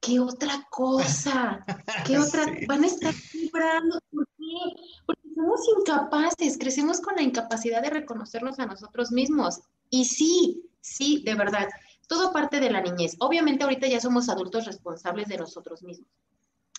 [0.00, 1.62] ¿qué otra cosa?
[2.06, 2.46] ¿Qué otra?
[2.66, 4.00] Van a estar vibrando.
[4.10, 4.82] ¿Por qué?
[5.04, 9.60] Porque somos incapaces, crecemos con la incapacidad de reconocernos a nosotros mismos.
[9.90, 11.68] Y sí, sí, de verdad,
[12.08, 13.16] todo parte de la niñez.
[13.18, 16.08] Obviamente ahorita ya somos adultos responsables de nosotros mismos,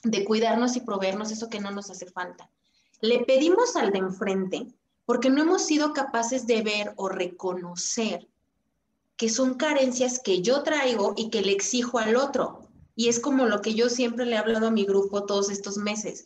[0.03, 2.49] de cuidarnos y proveernos eso que no nos hace falta.
[2.99, 8.27] Le pedimos al de enfrente porque no hemos sido capaces de ver o reconocer
[9.17, 12.67] que son carencias que yo traigo y que le exijo al otro.
[12.95, 15.77] Y es como lo que yo siempre le he hablado a mi grupo todos estos
[15.77, 16.25] meses.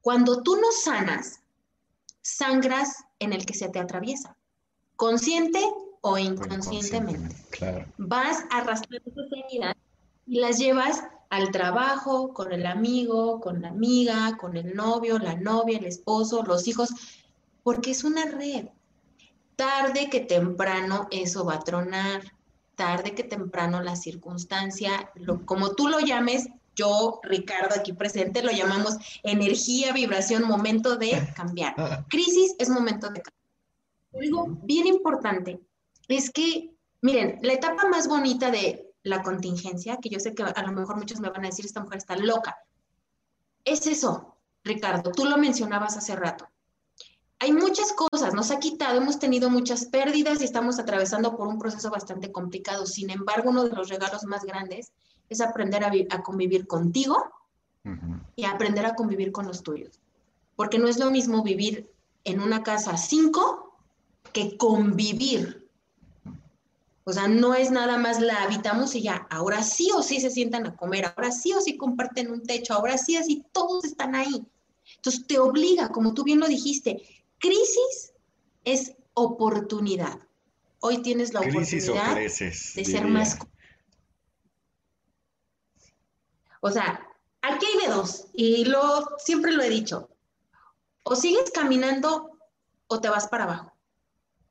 [0.00, 1.40] Cuando tú no sanas,
[2.22, 4.36] sangras en el que se te atraviesa,
[4.96, 5.60] consciente
[6.00, 7.36] o inconscientemente.
[7.98, 9.74] Vas arrastrando tus heridas
[10.26, 15.34] y las llevas al trabajo, con el amigo, con la amiga, con el novio, la
[15.34, 16.90] novia, el esposo, los hijos,
[17.64, 18.66] porque es una red.
[19.56, 22.22] Tarde que temprano eso va a tronar,
[22.76, 25.10] tarde que temprano la circunstancia,
[25.46, 31.74] como tú lo llames, yo, Ricardo, aquí presente, lo llamamos energía, vibración, momento de cambiar.
[32.10, 34.24] Crisis es momento de cambiar.
[34.24, 35.60] Algo bien importante
[36.08, 40.62] es que, miren, la etapa más bonita de la contingencia, que yo sé que a
[40.62, 42.56] lo mejor muchos me van a decir, esta mujer está loca,
[43.64, 46.48] es eso, Ricardo, tú lo mencionabas hace rato
[47.44, 51.58] hay muchas cosas, nos ha quitado, hemos tenido muchas pérdidas y estamos atravesando por un
[51.58, 52.86] proceso bastante complicado.
[52.86, 54.92] Sin embargo, uno de los regalos más grandes
[55.28, 57.22] es aprender a, convivir contigo
[58.34, 60.00] y aprender a convivir con los tuyos.
[60.56, 61.90] Porque no es lo mismo vivir
[62.24, 63.76] en una casa cinco
[64.32, 65.68] que convivir.
[67.04, 70.30] O sea, no es nada más la habitamos y ya, ahora sí o sí se
[70.30, 74.14] sientan a comer, ahora sí o sí comparten un techo, ahora sí así, todos están
[74.14, 74.46] ahí.
[74.96, 77.02] Entonces te obliga, como tú bien lo dijiste,
[77.44, 78.14] Crisis
[78.64, 80.18] es oportunidad.
[80.80, 83.38] Hoy tienes la oportunidad de ser más...
[86.60, 87.06] O sea,
[87.42, 90.08] aquí hay de dos, y lo, siempre lo he dicho,
[91.02, 92.38] o sigues caminando
[92.86, 93.72] o te vas para abajo.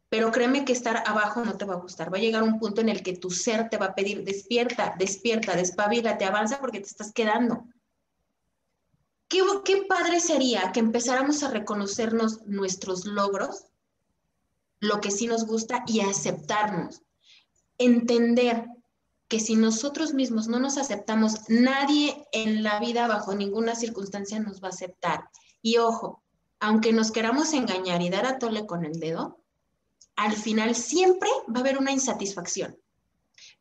[0.09, 2.13] Pero créeme que estar abajo no te va a gustar.
[2.13, 4.93] Va a llegar un punto en el que tu ser te va a pedir, despierta,
[4.99, 7.65] despierta, despabila, te avanza porque te estás quedando.
[9.63, 13.65] ¿Qué, padre sería que empezáramos a reconocernos nuestros logros,
[14.79, 17.01] lo que sí nos gusta y aceptarnos.
[17.79, 18.67] Entender
[19.27, 24.61] que si nosotros mismos no nos aceptamos, nadie en la vida bajo ninguna circunstancia nos
[24.61, 25.29] va a aceptar.
[25.63, 26.21] Y ojo,
[26.59, 29.39] aunque nos queramos engañar y dar a tole con el dedo,
[30.15, 32.77] al final siempre va a haber una insatisfacción.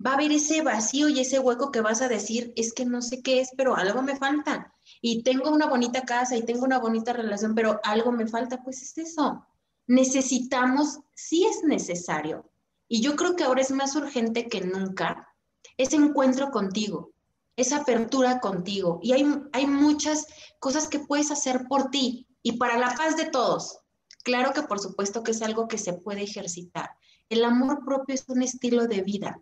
[0.04, 3.02] Va a haber ese vacío y ese hueco que vas a decir, es que no
[3.02, 4.74] sé qué es, pero algo me falta.
[5.00, 8.62] Y tengo una bonita casa y tengo una bonita relación, pero algo me falta.
[8.62, 9.46] Pues es eso.
[9.86, 12.50] Necesitamos, sí es necesario.
[12.88, 15.28] Y yo creo que ahora es más urgente que nunca
[15.76, 17.12] ese encuentro contigo,
[17.56, 18.98] esa apertura contigo.
[19.02, 20.26] Y hay, hay muchas
[20.58, 23.78] cosas que puedes hacer por ti y para la paz de todos.
[24.24, 26.90] Claro que por supuesto que es algo que se puede ejercitar.
[27.28, 29.40] El amor propio es un estilo de vida.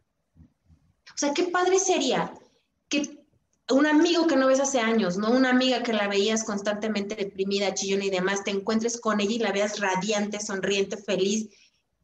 [1.20, 2.32] O sea, qué padre sería
[2.88, 3.26] que
[3.70, 5.30] un amigo que no ves hace años, ¿no?
[5.30, 9.38] Una amiga que la veías constantemente deprimida, chillona y demás, te encuentres con ella y
[9.38, 11.50] la veas radiante, sonriente, feliz.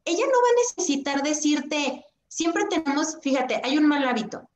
[0.05, 4.47] Ella no va a necesitar decirte, siempre tenemos, fíjate, hay un mal hábito,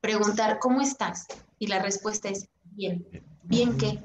[0.00, 1.26] preguntar, ¿cómo estás?
[1.58, 3.06] Y la respuesta es, bien.
[3.42, 3.98] ¿Bien qué?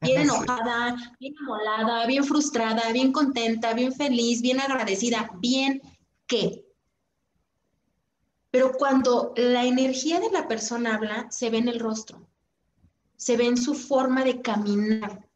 [0.00, 5.82] bien enojada, bien amolada, bien frustrada, bien contenta, bien feliz, bien agradecida, bien
[6.26, 6.65] qué.
[8.56, 12.26] Pero cuando la energía de la persona habla, se ve en el rostro,
[13.14, 15.28] se ve en su forma de caminar,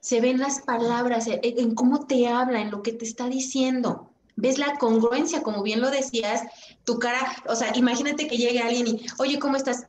[0.00, 4.10] se ven las palabras, en cómo te habla, en lo que te está diciendo.
[4.36, 6.44] Ves la congruencia, como bien lo decías,
[6.84, 9.86] tu cara, o sea, imagínate que llegue alguien y, oye, ¿cómo estás?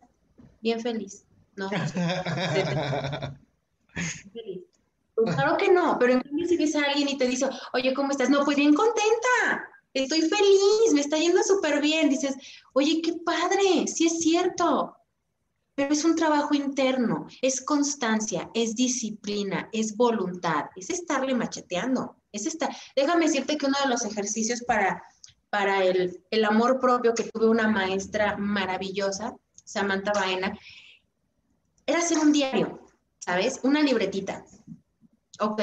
[0.60, 1.24] Bien feliz.
[1.56, 1.70] No.
[5.16, 7.94] Pues claro que no, pero en cambio si ves a alguien y te dice, oye,
[7.94, 8.30] ¿cómo estás?
[8.30, 9.70] No, pues bien contenta,
[10.04, 12.10] estoy feliz, me está yendo súper bien.
[12.10, 12.36] Dices,
[12.74, 14.96] oye, qué padre, sí es cierto.
[15.76, 22.46] Pero es un trabajo interno, es constancia, es disciplina, es voluntad, es estarle macheteando, es
[22.46, 22.74] estar.
[22.96, 25.04] Déjame decirte que uno de los ejercicios para,
[25.50, 29.36] para el, el amor propio que tuve una maestra maravillosa,
[29.66, 30.58] Samantha Baena,
[31.86, 32.86] era hacer un diario
[33.26, 33.60] ¿sabes?
[33.64, 34.46] Una libretita.
[35.40, 35.62] Ok,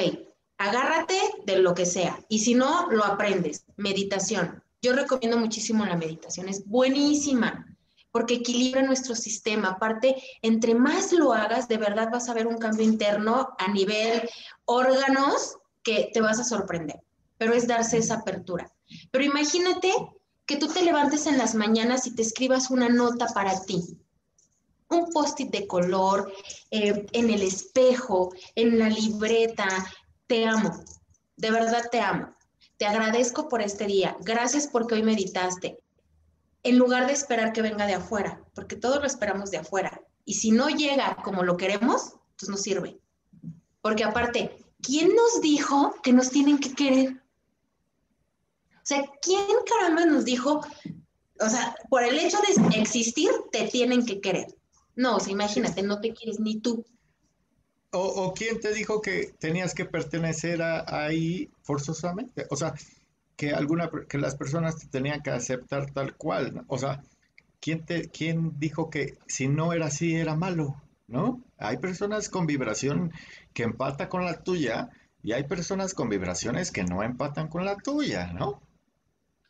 [0.69, 3.65] agárrate de lo que sea y si no, lo aprendes.
[3.77, 4.63] Meditación.
[4.81, 7.67] Yo recomiendo muchísimo la meditación, es buenísima
[8.13, 9.71] porque equilibra nuestro sistema.
[9.71, 14.29] Aparte, entre más lo hagas, de verdad vas a ver un cambio interno a nivel
[14.67, 17.01] órganos que te vas a sorprender,
[17.39, 18.71] pero es darse esa apertura.
[19.11, 19.91] Pero imagínate
[20.47, 23.99] que tú te levantes en las mañanas y te escribas una nota para ti,
[24.91, 26.31] un post-it de color,
[26.71, 29.67] eh, en el espejo, en la libreta.
[30.33, 30.83] Te amo,
[31.37, 32.35] de verdad te amo.
[32.79, 34.17] Te agradezco por este día.
[34.21, 35.79] Gracias porque hoy meditaste.
[36.63, 40.01] En lugar de esperar que venga de afuera, porque todos lo esperamos de afuera.
[40.25, 42.99] Y si no llega como lo queremos, pues no sirve.
[43.83, 47.23] Porque aparte, ¿quién nos dijo que nos tienen que querer?
[48.77, 50.63] O sea, ¿quién caramba nos dijo?
[51.41, 54.47] O sea, por el hecho de existir, te tienen que querer.
[54.97, 56.87] No, o sea, imagínate, no te quieres ni tú.
[57.95, 62.47] O, quién te dijo que tenías que pertenecer a, ahí forzosamente?
[62.49, 62.75] O sea,
[63.37, 66.65] que alguna que las personas te tenían que aceptar tal cual.
[66.69, 67.03] O sea,
[67.61, 70.81] ¿quién te quién dijo que si no era así era malo?
[71.07, 71.43] ¿No?
[71.59, 73.13] Hay personas con vibración
[73.53, 74.89] que empata con la tuya
[75.23, 78.63] y hay personas con vibraciones que no empatan con la tuya, ¿no?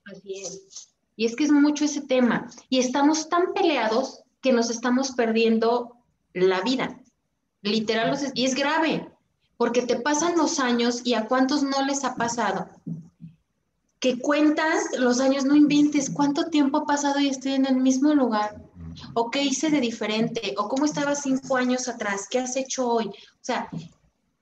[0.05, 0.88] Así es.
[1.14, 2.51] Y es que es mucho ese tema.
[2.68, 5.97] Y estamos tan peleados que nos estamos perdiendo
[6.34, 7.01] la vida.
[7.63, 9.09] Literal, y es grave,
[9.57, 12.69] porque te pasan los años y a cuántos no les ha pasado.
[14.01, 18.13] Que cuentas los años, no inventes cuánto tiempo ha pasado y estoy en el mismo
[18.15, 18.61] lugar.
[19.15, 23.07] O qué hice de diferente, o cómo estaba cinco años atrás, qué has hecho hoy.
[23.07, 23.69] O sea,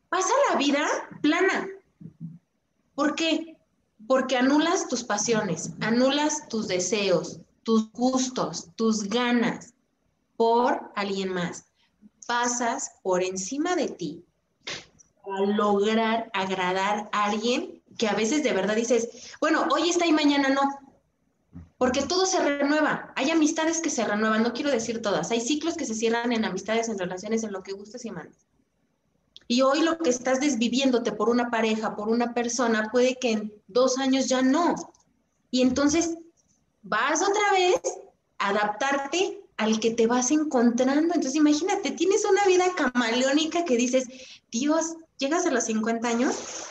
[0.09, 0.87] pasa la vida
[1.21, 1.69] plana.
[2.95, 3.59] ¿Por qué?
[4.07, 9.75] Porque anulas tus pasiones, anulas tus deseos, tus gustos, tus ganas
[10.37, 11.70] por alguien más.
[12.31, 14.25] Pasas por encima de ti
[15.25, 20.13] para lograr agradar a alguien que a veces de verdad dices, bueno, hoy está y
[20.13, 20.61] mañana no.
[21.77, 23.13] Porque todo se renueva.
[23.17, 25.33] Hay amistades que se renuevan, no quiero decir todas.
[25.33, 28.47] Hay ciclos que se cierran en amistades, en relaciones, en lo que gustes y mandes.
[29.49, 33.53] Y hoy lo que estás desviviéndote por una pareja, por una persona, puede que en
[33.67, 34.77] dos años ya no.
[35.51, 36.17] Y entonces
[36.83, 37.81] vas otra vez
[38.39, 41.15] a adaptarte al que te vas encontrando.
[41.15, 44.09] Entonces, imagínate, tienes una vida camaleónica que dices,
[44.51, 46.65] Dios, llegas a los 50 años,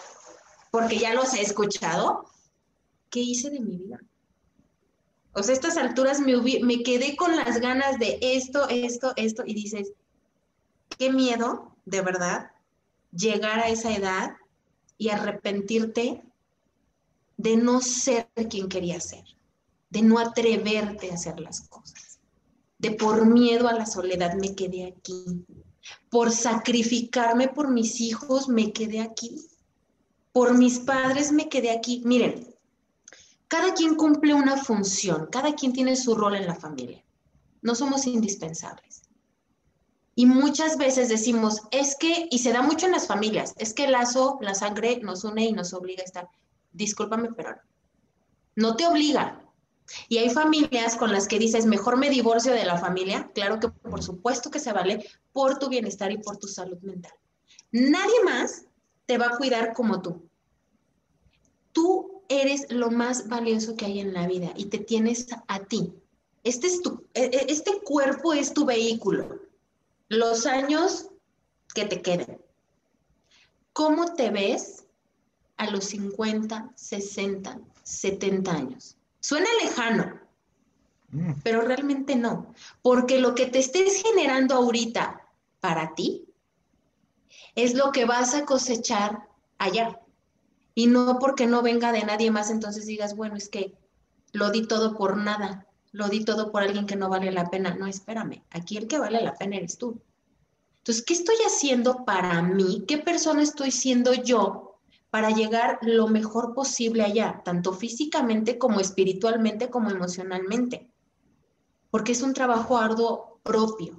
[0.72, 2.26] porque ya los he escuchado,
[3.12, 4.00] ¿qué hice de mi vida?
[5.34, 9.44] O sea, a estas alturas me, me quedé con las ganas de esto, esto, esto,
[9.46, 9.92] y dices,
[10.98, 12.50] qué miedo, de verdad,
[13.12, 14.36] llegar a esa edad
[14.98, 16.24] y arrepentirte
[17.38, 19.26] de no ser quien quería ser,
[19.92, 21.99] de no atreverte a hacer las cosas,
[22.80, 25.46] de por miedo a la soledad me quedé aquí,
[26.10, 29.36] por sacrificarme por mis hijos me quedé aquí,
[30.32, 32.02] por mis padres me quedé aquí.
[32.06, 32.56] Miren,
[33.48, 37.04] cada quien cumple una función, cada quien tiene su rol en la familia.
[37.62, 39.02] No somos indispensables.
[40.16, 43.86] Y muchas veces decimos, es que, y se da mucho en las familias, es que
[43.86, 46.30] el lazo, la sangre nos une y nos obliga a estar.
[46.72, 47.56] Discúlpame, pero
[48.56, 49.42] no te obliga.
[50.08, 53.32] Y hay familias con las que dices, mejor me divorcio de la familia.
[53.34, 57.14] Claro que por supuesto que se vale por tu bienestar y por tu salud mental.
[57.72, 58.66] Nadie más
[59.06, 60.30] te va a cuidar como tú.
[61.72, 65.94] Tú eres lo más valioso que hay en la vida y te tienes a ti.
[66.44, 69.40] Este, es tu, e, e, este cuerpo es tu vehículo.
[70.08, 71.10] Los años
[71.74, 72.40] que te queden.
[73.74, 74.86] ¿Cómo te ves
[75.58, 78.99] a los 50, 60, 70 años?
[79.20, 80.20] Suena lejano,
[81.12, 81.34] mm.
[81.44, 85.22] pero realmente no, porque lo que te estés generando ahorita
[85.60, 86.26] para ti
[87.56, 90.00] es lo que vas a cosechar allá.
[90.76, 93.76] Y no porque no venga de nadie más, entonces digas, bueno, es que
[94.32, 97.76] lo di todo por nada, lo di todo por alguien que no vale la pena.
[97.76, 100.02] No, espérame, aquí el que vale la pena eres tú.
[100.78, 102.86] Entonces, ¿qué estoy haciendo para mí?
[102.88, 104.69] ¿Qué persona estoy siendo yo
[105.10, 110.90] para llegar lo mejor posible allá, tanto físicamente como espiritualmente como emocionalmente?
[111.90, 113.98] Porque es un trabajo arduo propio,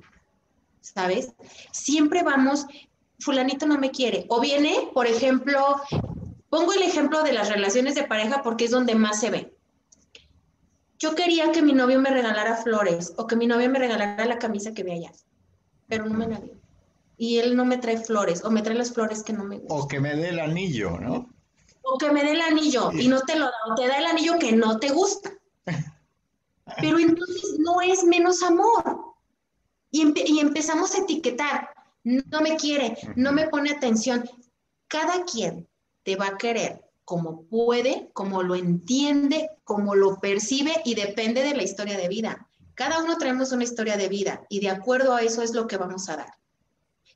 [0.81, 1.33] ¿sabes?
[1.73, 2.67] Siempre vamos,
[3.19, 5.81] fulanito no me quiere, o viene, por ejemplo,
[6.51, 9.57] Pongo el ejemplo de las relaciones de pareja porque es donde más se ve.
[10.99, 14.39] Yo quería que mi novio me regalara flores o que mi novia me regalara la
[14.39, 15.13] camisa que ve allá,
[15.87, 16.60] pero no me la dio.
[17.21, 19.79] Y él no me trae flores o me trae las flores que no me gustan.
[19.79, 21.29] O que me dé el anillo, ¿no?
[21.83, 24.07] O que me dé el anillo y no te lo da, o te da el
[24.07, 25.31] anillo que no te gusta.
[26.81, 29.17] Pero entonces no es menos amor.
[29.91, 31.69] Y, y empezamos a etiquetar,
[32.05, 34.25] no me quiere, no me pone atención.
[34.89, 35.69] Cada quien
[36.05, 41.55] te va a querer como puede, como lo entiende, como lo percibe y depende de
[41.55, 42.49] la historia de vida.
[42.75, 45.77] Cada uno traemos una historia de vida y de acuerdo a eso es lo que
[45.77, 46.41] vamos a dar.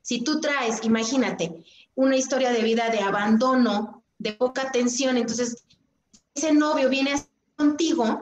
[0.05, 5.65] Si tú traes, imagínate, una historia de vida de abandono, de poca atención, entonces
[6.35, 7.15] ese novio viene
[7.55, 8.21] contigo,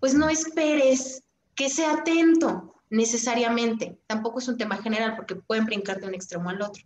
[0.00, 1.22] pues no esperes
[1.54, 3.98] que sea atento necesariamente.
[4.06, 6.84] Tampoco es un tema general porque pueden brincar de un extremo al otro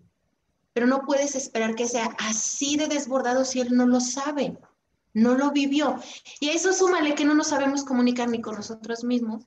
[0.73, 4.57] pero no puedes esperar que sea así de desbordado si él no lo sabe,
[5.13, 6.01] no lo vivió.
[6.41, 9.45] Y a eso súmale que no nos sabemos comunicar ni con nosotros mismos.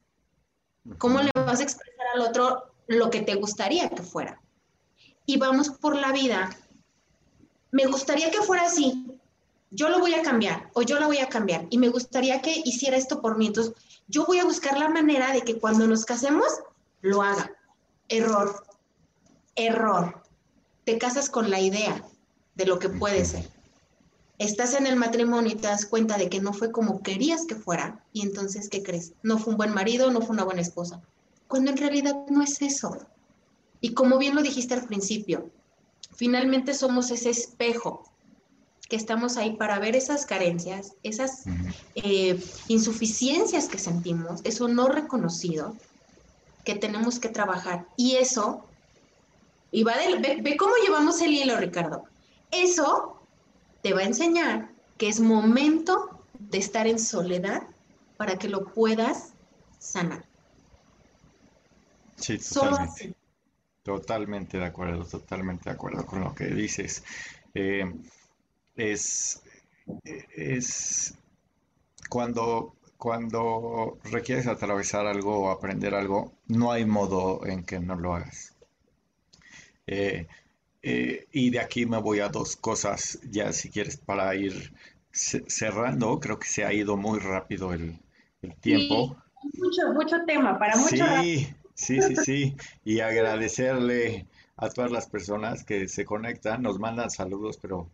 [0.98, 4.43] ¿Cómo le vas a expresar al otro lo que te gustaría que fuera?
[5.26, 6.50] Y vamos por la vida.
[7.72, 9.06] Me gustaría que fuera así.
[9.72, 12.62] Yo lo voy a cambiar o yo lo voy a cambiar y me gustaría que
[12.66, 13.48] hiciera esto por mí.
[13.48, 13.74] Entonces,
[14.08, 16.48] yo voy a buscar la manera de que cuando nos casemos
[17.02, 17.52] lo haga.
[18.10, 18.64] Error.
[19.56, 20.24] Error
[20.84, 22.04] te casas con la idea
[22.56, 23.50] de lo que puede ser.
[24.38, 27.56] Estás en el matrimonio y te das cuenta de que no fue como querías que
[27.56, 29.14] fuera y entonces, ¿qué crees?
[29.24, 31.02] No fue un buen marido, no fue una buena esposa,
[31.48, 32.98] cuando en realidad no es eso.
[33.84, 35.52] Y como bien lo dijiste al principio,
[36.16, 38.10] finalmente somos ese espejo
[38.88, 41.44] que estamos ahí para ver esas carencias, esas
[41.96, 45.76] eh, insuficiencias que sentimos, eso no reconocido,
[46.64, 47.86] que tenemos que trabajar.
[47.98, 48.64] Y eso
[49.70, 52.06] y va ve, cómo llevamos el hilo, Ricardo.
[52.52, 53.28] Eso
[53.82, 57.64] te va a enseñar que es momento de estar en soledad
[58.16, 59.34] para que lo puedas
[59.78, 60.24] sanar.
[62.16, 63.23] Sí, totalmente.
[63.84, 67.04] Totalmente de acuerdo, totalmente de acuerdo con lo que dices.
[67.54, 67.94] Eh,
[68.78, 69.44] es,
[70.06, 71.16] es
[72.10, 78.16] cuando, cuando requieres atravesar algo o aprender algo, no hay modo en que no lo
[78.16, 78.56] hagas.
[79.86, 80.28] Eh,
[80.82, 84.74] eh, y de aquí me voy a dos cosas, ya si quieres, para ir
[85.12, 86.22] cerrando.
[86.22, 88.00] Creo que se ha ido muy rápido el,
[88.62, 89.16] tiempo.
[89.54, 91.06] mucho, mucho tema, para mucho.
[91.22, 92.56] Sí, sí, sí, sí.
[92.84, 97.90] Y agradecerle a todas las personas que se conectan, nos mandan saludos, pero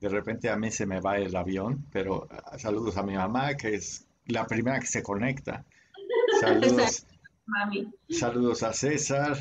[0.00, 3.54] de repente a mí se me va el avión, pero ah, saludos a mi mamá,
[3.54, 5.64] que es la primera que se conecta.
[6.40, 7.06] Saludos
[7.46, 7.92] mami.
[8.10, 9.36] Saludos a César,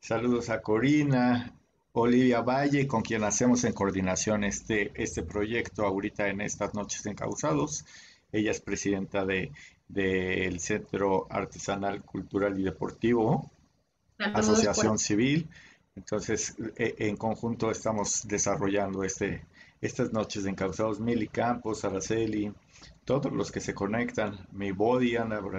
[0.00, 1.54] saludos a Corina,
[1.92, 7.84] Olivia Valle, con quien hacemos en coordinación este, este proyecto ahorita en estas noches encausados.
[8.32, 9.52] Ella es presidenta de,
[9.88, 13.50] del Centro Artesanal, Cultural y Deportivo,
[14.18, 15.48] Asociación Civil.
[15.96, 19.44] Entonces, e, en conjunto estamos desarrollando este,
[19.80, 21.00] estas noches de encausados.
[21.00, 22.52] Mili Campos, Araceli,
[23.04, 25.56] todos los que se conectan, mi body anda por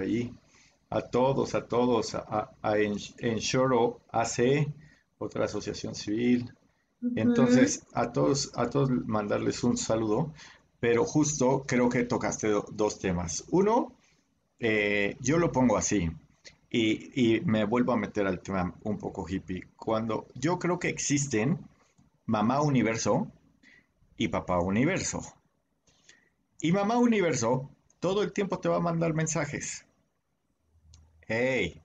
[0.92, 4.68] a todos, a todos, a, a Enshoro AC,
[5.18, 6.52] otra asociación civil.
[7.16, 10.34] Entonces, a todos, a todos mandarles un saludo,
[10.80, 13.44] pero justo creo que tocaste dos temas.
[13.50, 13.96] Uno,
[14.60, 16.10] eh, yo lo pongo así,
[16.70, 19.68] y, y, me vuelvo a meter al tema un poco hippie.
[19.76, 21.58] Cuando yo creo que existen
[22.26, 23.32] mamá universo
[24.18, 25.22] y papá universo.
[26.62, 27.70] Y mamá universo
[28.00, 29.86] todo el tiempo te va a mandar mensajes.
[31.28, 31.82] Hey,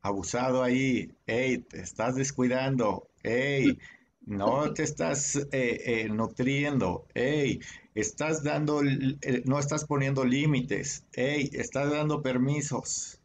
[0.00, 3.78] abusado ahí, hey, te estás descuidando, hey,
[4.26, 7.60] no te estás eh, eh, nutriendo, hey,
[7.94, 13.20] estás dando, eh, no estás poniendo límites, hey, estás dando permisos.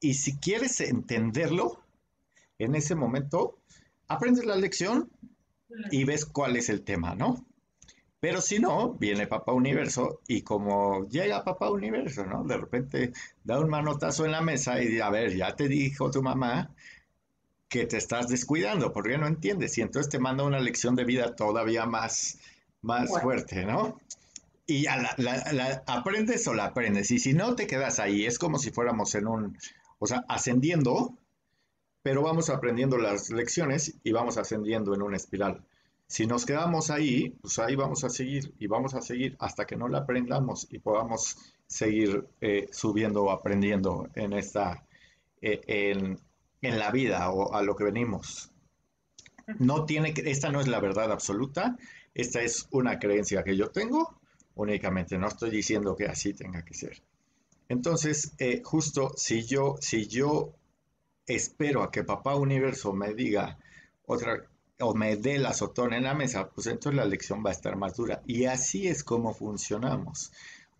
[0.00, 1.80] Y si quieres entenderlo,
[2.58, 3.58] en ese momento,
[4.08, 5.10] aprendes la lección
[5.90, 7.44] y ves cuál es el tema, ¿no?
[8.20, 12.42] Pero si no, viene Papá Universo y como llega Papá Universo, ¿no?
[12.44, 13.12] De repente
[13.42, 16.74] da un manotazo en la mesa y dice, a ver, ya te dijo tu mamá
[17.74, 19.76] que te estás descuidando, porque no entiendes.
[19.78, 22.38] Y entonces te manda una lección de vida todavía más,
[22.82, 23.98] más fuerte, ¿no?
[24.64, 27.10] Y la, aprendes o la aprendes.
[27.10, 28.26] Y si no, te quedas ahí.
[28.26, 29.58] Es como si fuéramos en un,
[29.98, 31.18] o sea, ascendiendo,
[32.04, 35.64] pero vamos aprendiendo las lecciones y vamos ascendiendo en una espiral.
[36.06, 39.74] Si nos quedamos ahí, pues ahí vamos a seguir y vamos a seguir hasta que
[39.74, 44.86] no la aprendamos y podamos seguir eh, subiendo o aprendiendo en esta,
[45.40, 46.20] eh, en,
[46.72, 48.50] la vida o a lo que venimos.
[49.58, 51.76] No tiene que, esta no es la verdad absoluta,
[52.14, 54.20] esta es una creencia que yo tengo
[54.54, 57.02] únicamente, no estoy diciendo que así tenga que ser.
[57.68, 60.52] Entonces, eh, justo si yo, si yo
[61.26, 63.58] espero a que papá universo me diga
[64.06, 64.44] otra,
[64.80, 67.76] o me dé el azotón en la mesa, pues entonces la lección va a estar
[67.76, 68.22] más dura.
[68.26, 70.32] Y así es como funcionamos.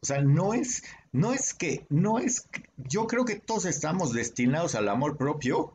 [0.04, 0.82] O sea, no es,
[1.12, 2.46] no es que, no es,
[2.76, 5.72] yo creo que todos estamos destinados al amor propio,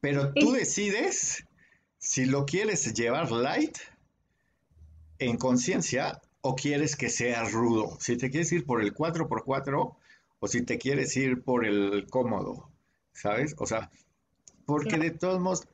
[0.00, 1.44] pero tú decides
[1.98, 3.78] si lo quieres llevar light,
[5.18, 7.98] en conciencia, o quieres que sea rudo.
[7.98, 9.96] Si te quieres ir por el 4x4
[10.38, 12.70] o si te quieres ir por el cómodo,
[13.12, 13.56] ¿sabes?
[13.58, 13.90] O sea,
[14.66, 15.66] porque de todos modos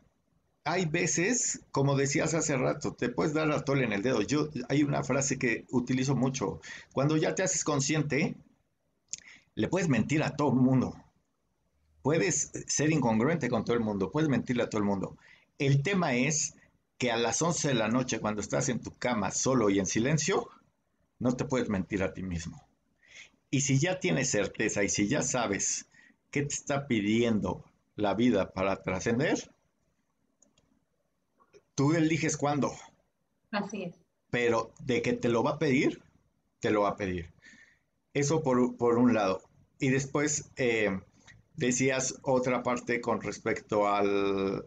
[0.66, 4.20] hay veces, como decías hace rato, te puedes dar a tole en el dedo.
[4.22, 6.60] Yo hay una frase que utilizo mucho.
[6.92, 8.34] Cuando ya te haces consciente,
[9.54, 10.96] le puedes mentir a todo el mundo.
[12.02, 15.16] Puedes ser incongruente con todo el mundo, puedes mentirle a todo el mundo.
[15.56, 16.56] El tema es
[16.98, 19.86] que a las 11 de la noche, cuando estás en tu cama solo y en
[19.86, 20.48] silencio,
[21.20, 22.60] no te puedes mentir a ti mismo.
[23.50, 25.86] Y si ya tienes certeza y si ya sabes
[26.32, 27.64] qué te está pidiendo
[27.94, 29.55] la vida para trascender,
[31.76, 32.72] Tú eliges cuándo.
[33.50, 33.94] Así es.
[34.30, 36.02] Pero de que te lo va a pedir,
[36.58, 37.32] te lo va a pedir.
[38.14, 38.58] Eso por,
[38.98, 39.42] un lado.
[39.78, 40.98] Y después eh,
[41.54, 44.64] decías otra parte con respecto al,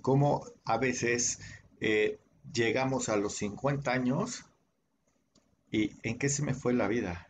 [0.00, 1.40] cómo a veces
[1.80, 2.20] eh,
[2.52, 4.44] llegamos a los 50 años
[5.72, 7.28] y en qué se me fue la vida.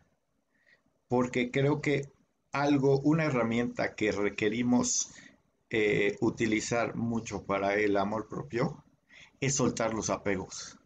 [1.08, 2.10] Porque creo que
[2.52, 5.14] algo, una herramienta que requerimos
[5.70, 8.83] eh, utilizar mucho para el amor propio
[9.46, 10.78] es soltar los apegos.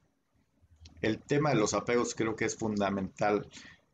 [1.00, 3.48] El tema de los apegos creo que es fundamental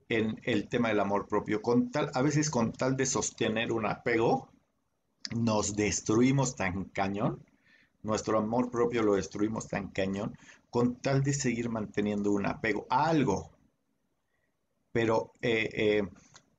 [0.09, 1.61] en el tema del amor propio.
[1.61, 4.49] Con tal, a veces con tal de sostener un apego,
[5.35, 7.45] nos destruimos tan cañón,
[8.03, 10.37] nuestro amor propio lo destruimos tan cañón,
[10.71, 13.51] con tal de seguir manteniendo un apego a algo.
[14.93, 16.03] Pero eh, eh,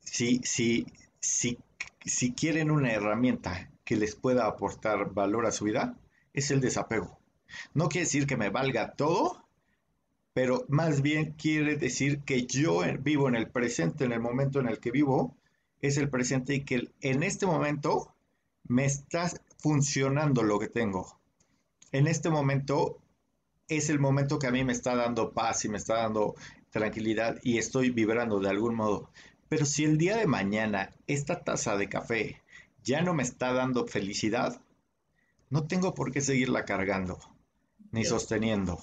[0.02, 0.86] si, si,
[1.20, 1.58] si,
[2.04, 5.98] si quieren una herramienta que les pueda aportar valor a su vida,
[6.34, 7.20] es el desapego.
[7.74, 9.46] No quiere decir que me valga todo,
[10.36, 14.68] pero más bien quiere decir que yo vivo en el presente, en el momento en
[14.68, 15.38] el que vivo,
[15.82, 18.14] es el presente y que en este momento
[18.68, 21.22] me está funcionando lo que tengo.
[21.94, 22.98] En este momento
[23.70, 26.36] es el momento que a mí me está dando paz y me está dando
[26.70, 29.12] tranquilidad y estoy vibrando de algún modo.
[29.48, 32.42] Pero si el día de mañana esta taza de café
[32.84, 34.62] ya no me está dando felicidad,
[35.50, 37.35] no tengo por qué seguirla cargando
[37.96, 38.78] ni sosteniendo.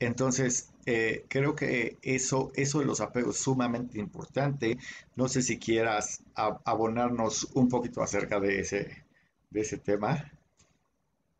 [0.00, 4.78] Entonces, eh, creo que eso, eso de los apegos es sumamente importante.
[5.14, 9.04] No sé si quieras abonarnos un poquito acerca de ese,
[9.50, 10.28] de ese tema.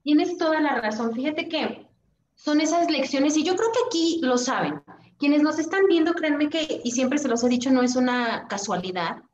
[0.05, 1.13] Tienes toda la razón.
[1.13, 1.89] Fíjate que
[2.37, 4.81] son esas lecciones y yo creo que aquí lo saben.
[5.19, 8.47] Quienes nos están viendo, créanme que, y siempre se los he dicho, no es una
[8.47, 9.25] casualidad,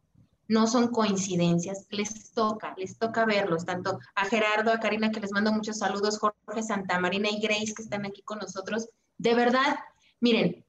[0.49, 5.33] no son coincidencias, les toca, les toca verlos, tanto a Gerardo, a Karina, que les
[5.33, 8.89] mando muchos saludos, Jorge Santa Marina y Grace, que están aquí con nosotros.
[9.19, 9.79] De verdad,
[10.21, 10.65] miren,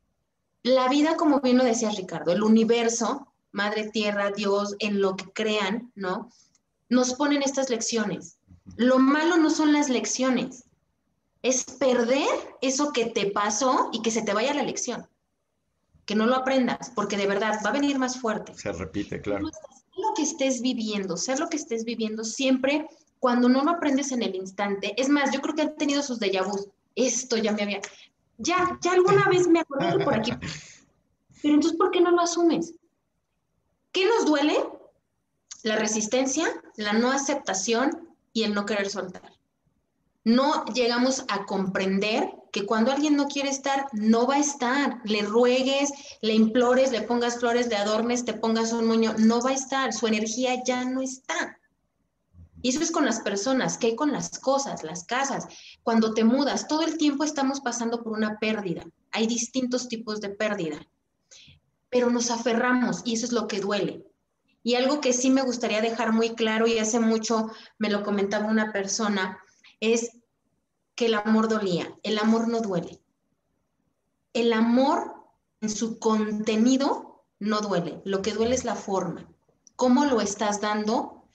[0.63, 5.31] la vida, como bien lo decía Ricardo, el universo, Madre Tierra, Dios, en lo que
[5.31, 6.29] crean, ¿no?
[6.89, 8.39] Nos ponen estas lecciones.
[8.75, 10.65] Lo malo no son las lecciones,
[11.41, 12.27] es perder
[12.61, 15.07] eso que te pasó y que se te vaya la lección
[16.07, 18.53] que no lo aprendas, porque de verdad va a venir más fuerte.
[18.55, 19.45] Se repite, claro.
[19.47, 22.87] Ser lo que estés viviendo, ser lo que estés viviendo siempre,
[23.19, 26.19] cuando no lo aprendes en el instante, es más, yo creo que han tenido sus
[26.19, 26.71] déjà vu.
[26.95, 27.81] Esto ya me había,
[28.37, 30.31] ya, ya alguna vez me acordé por aquí.
[31.41, 32.73] Pero entonces, ¿por qué no lo asumes?
[33.91, 34.55] ¿Qué nos duele?
[35.63, 36.47] La resistencia,
[36.77, 39.33] la no aceptación y el no querer soltar.
[40.23, 44.99] No llegamos a comprender que cuando alguien no quiere estar, no va a estar.
[45.03, 45.91] Le ruegues,
[46.21, 49.93] le implores, le pongas flores, le adornes, te pongas un moño, no va a estar.
[49.93, 51.59] Su energía ya no está.
[52.63, 55.45] Y eso es con las personas, ¿qué hay con las cosas, las casas?
[55.83, 58.83] Cuando te mudas, todo el tiempo estamos pasando por una pérdida.
[59.11, 60.79] Hay distintos tipos de pérdida.
[61.89, 64.03] Pero nos aferramos y eso es lo que duele.
[64.63, 68.47] Y algo que sí me gustaría dejar muy claro, y hace mucho me lo comentaba
[68.47, 69.39] una persona,
[69.79, 70.09] es
[70.97, 71.95] que el amor dolía.
[72.01, 72.99] El amor no duele.
[74.33, 75.13] El amor
[75.61, 78.01] en su contenido no duele.
[78.03, 79.29] Lo que duele es la forma.
[79.75, 81.29] ¿Cómo lo estás dando?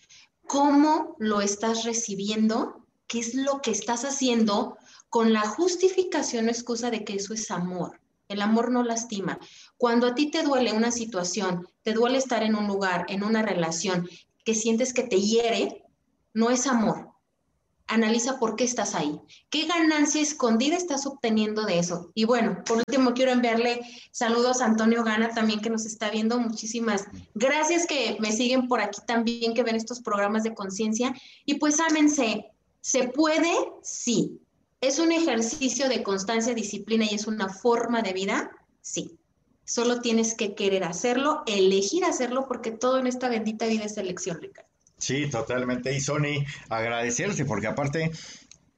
[0.49, 2.85] ¿Cómo lo estás recibiendo?
[3.07, 4.77] ¿Qué es lo que estás haciendo
[5.09, 8.01] con la justificación o excusa de que eso es amor?
[8.27, 9.39] El amor no lastima.
[9.77, 13.43] Cuando a ti te duele una situación, te duele estar en un lugar, en una
[13.43, 14.09] relación
[14.45, 15.85] que sientes que te hiere,
[16.35, 17.12] no es amor,
[17.93, 19.21] analiza por qué estás ahí.
[19.51, 22.11] ¿Qué ganancia escondida estás obteniendo de eso?
[22.15, 23.81] Y bueno, por último, quiero enviarle
[24.11, 26.41] saludos a Antonio Gana también que nos está viendo.
[26.41, 31.15] Muchísimas gracias que me siguen por aquí también, que ven estos programas de conciencia.
[31.45, 32.47] Y pues ámense,
[32.81, 33.53] ¿se puede?
[33.83, 34.41] Sí.
[34.81, 38.51] ¿Es un ejercicio de constancia, disciplina y es una forma de vida?
[38.81, 39.19] Sí.
[39.65, 44.41] Solo tienes que querer hacerlo, elegir hacerlo, porque todo en esta bendita vida es elección,
[44.41, 44.72] Ricardo.
[45.03, 45.93] Sí, totalmente.
[45.93, 48.13] Y Sony, agradecerse, porque aparte,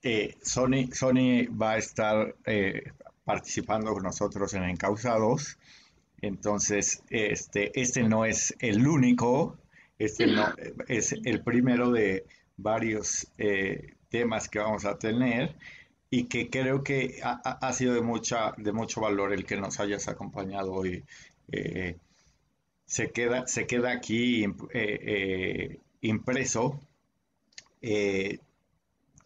[0.03, 2.93] eh, Sony, Sony va a estar eh,
[3.25, 5.59] participando con nosotros en Encausados.
[6.23, 9.59] Entonces, este, este no es el único,
[9.99, 10.47] este no
[10.89, 12.25] es el primero de
[12.57, 15.55] varios eh, temas que vamos a tener
[16.09, 20.09] y que creo que ha, sido de mucha de mucho valor el que nos hayas
[20.09, 21.05] acompañado hoy.
[22.87, 24.47] se queda se queda aquí
[26.09, 26.81] impreso,
[27.83, 28.39] eh,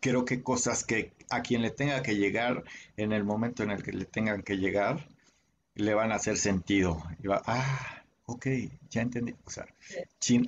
[0.00, 2.64] creo que cosas que a quien le tenga que llegar
[2.96, 5.08] en el momento en el que le tengan que llegar,
[5.74, 7.02] le van a hacer sentido.
[7.46, 7.97] Ah,
[8.28, 8.46] ok,
[8.90, 9.34] ya entendí.
[9.46, 9.66] O sea,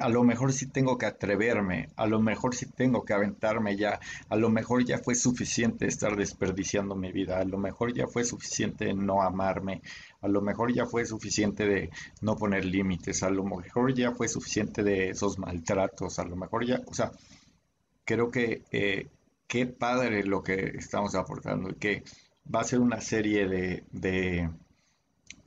[0.00, 3.98] a lo mejor sí tengo que atreverme, a lo mejor sí tengo que aventarme ya,
[4.28, 8.24] a lo mejor ya fue suficiente estar desperdiciando mi vida, a lo mejor ya fue
[8.24, 9.80] suficiente no amarme,
[10.20, 14.28] a lo mejor ya fue suficiente de no poner límites, a lo mejor ya fue
[14.28, 17.10] suficiente de esos maltratos, a lo mejor ya, o sea,
[18.04, 19.06] creo que eh,
[19.46, 22.02] qué padre lo que estamos aportando y que
[22.54, 24.50] va a ser una serie de, de,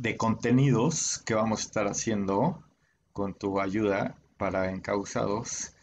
[0.03, 2.61] de contenidos que vamos a estar haciendo
[3.13, 5.75] con tu ayuda para encausados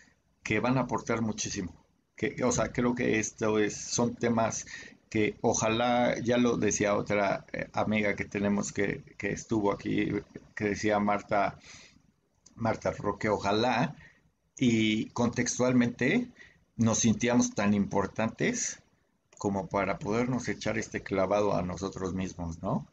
[0.42, 1.72] que van a aportar muchísimo.
[2.16, 4.66] Que, o sea, creo que esto es, son temas
[5.08, 10.10] que ojalá, ya lo decía otra eh, amiga que tenemos que, estuvo aquí,
[10.54, 11.58] que decía Marta,
[12.56, 13.96] Marta Roque, ojalá
[14.58, 16.30] y contextualmente
[16.76, 18.82] nos sintiéramos tan importantes
[19.38, 22.86] como para podernos echar este clavado a nosotros mismos, ¿no?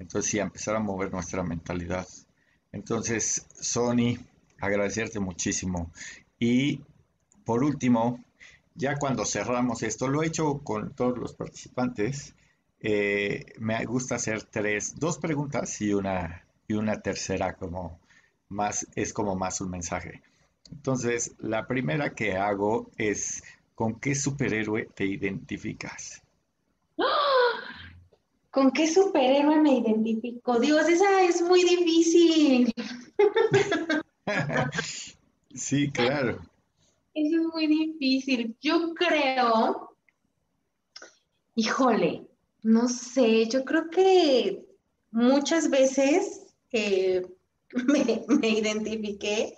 [0.00, 2.08] Entonces, sí, empezar a mover nuestra mentalidad.
[2.72, 4.18] Entonces, Sony,
[4.60, 5.92] agradecerte muchísimo.
[6.38, 6.80] Y
[7.44, 8.24] por último,
[8.74, 12.34] ya cuando cerramos esto, lo he hecho con todos los participantes,
[12.80, 18.00] eh, me gusta hacer tres, dos preguntas y una, y una tercera como
[18.48, 20.22] más, es como más un mensaje.
[20.70, 23.42] Entonces, la primera que hago es,
[23.74, 26.22] ¿con qué superhéroe te identificas?
[28.50, 30.58] ¿Con qué superhéroe me identifico?
[30.58, 32.72] Dios, esa es muy difícil.
[35.54, 36.40] sí, claro.
[37.14, 38.56] Eso es muy difícil.
[38.60, 39.96] Yo creo,
[41.54, 42.26] híjole,
[42.62, 44.64] No sé, yo creo que
[45.10, 47.26] muchas veces eh,
[48.40, 49.54] me, identifiqué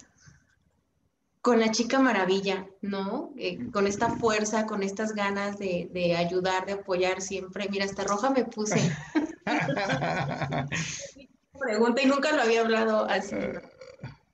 [1.42, 3.34] con la chica maravilla, ¿no?
[3.36, 7.68] Eh, con esta fuerza, con estas ganas de, ayudar, de apoyar siempre.
[7.68, 8.80] Mira, hasta roja me puse.
[11.58, 13.34] Pregunta y nunca lo había hablado así.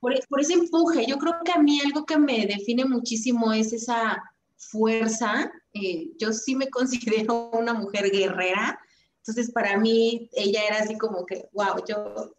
[0.00, 3.72] Por, por, ese empuje, yo creo que a mí algo que me define muchísimo es
[3.72, 4.22] esa
[4.58, 5.50] fuerza.
[5.72, 8.78] Eh, yo sí me considero una mujer guerrera,
[9.18, 12.34] entonces para mí ella era así como que, wow, yo,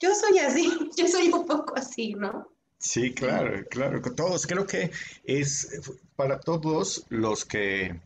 [0.00, 2.48] yo soy así, yo soy un poco así, ¿no?
[2.78, 4.90] Sí, claro, claro, todos, creo que
[5.24, 8.00] es para todos los que,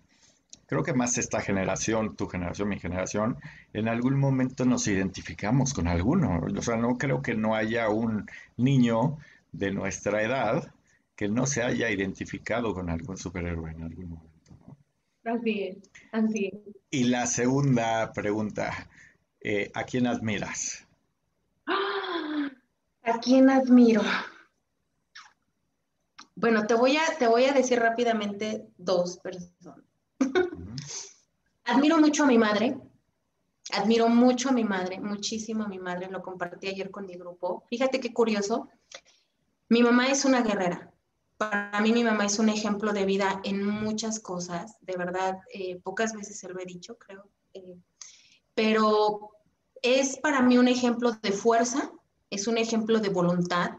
[0.67, 3.37] creo que más esta generación, tu generación, mi generación,
[3.75, 6.41] en algún momento nos identificamos con alguno.
[6.41, 9.19] O sea, no creo que no haya un niño
[9.53, 10.73] de nuestra edad
[11.15, 14.77] que no se haya identificado con algún superhéroe en algún momento.
[15.25, 15.77] Así es,
[16.11, 16.75] así es.
[16.91, 18.89] Y la segunda pregunta,
[19.43, 20.87] eh, ¿a quién admiras?
[23.05, 24.03] ¿A quién admiro?
[26.35, 29.85] Bueno, te voy a, te voy a decir rápidamente dos personas.
[31.65, 32.79] Admiro mucho a mi madre.
[33.73, 36.11] Admiro mucho a mi madre, muchísimo a mi madre.
[36.11, 37.65] Lo compartí ayer con mi grupo.
[37.69, 38.69] Fíjate qué curioso.
[39.69, 40.93] Mi mamá es una guerrera.
[41.37, 44.77] Para mí mi mamá es un ejemplo de vida en muchas cosas.
[44.81, 47.29] De verdad, eh, pocas veces se lo he dicho, creo.
[47.55, 47.77] Eh,
[48.55, 49.31] pero
[49.81, 51.93] es para mí un ejemplo de fuerza,
[52.31, 53.73] es un ejemplo de voluntad,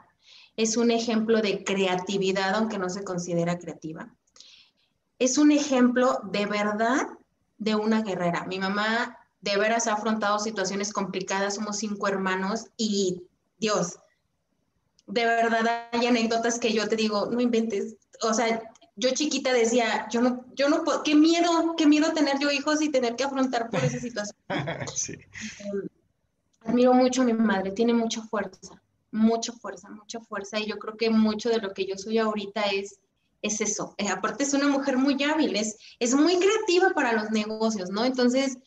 [0.56, 4.14] es un ejemplo de creatividad, aunque no se considera creativa.
[5.20, 7.08] Es un ejemplo de verdad
[7.58, 8.45] de una guerrera.
[8.45, 13.24] Mi mamá de veras ha afrontado situaciones complicadas, somos cinco hermanos y
[13.58, 13.99] Dios,
[15.08, 18.62] de verdad hay anécdotas que yo te digo, no inventes, o sea,
[18.95, 22.82] yo chiquita decía, yo no, yo no puedo, qué miedo, qué miedo tener yo hijos
[22.82, 24.38] y tener que afrontar por esa situación.
[24.93, 25.14] sí.
[25.60, 25.88] Em,
[26.62, 28.83] admiro mucho a mi madre, tiene mucha fuerza
[29.14, 32.64] mucha fuerza, mucha fuerza y yo creo que mucho de lo que yo soy ahorita
[32.64, 32.99] es,
[33.41, 33.93] es eso.
[33.97, 38.03] Eh, aparte es una mujer muy hábil, es, es muy creativa para los negocios, ¿no?
[38.03, 38.57] Entonces,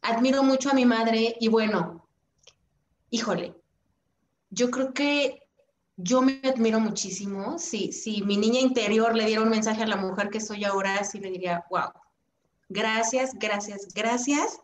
[0.00, 2.08] admiro mucho a mi madre y bueno,
[3.10, 3.54] híjole,
[4.50, 5.42] yo creo que
[5.96, 7.58] yo me admiro muchísimo.
[7.58, 11.02] Si, si mi niña interior le diera un mensaje a la mujer que soy ahora,
[11.04, 11.90] sí le diría, wow,
[12.68, 14.60] gracias, gracias, gracias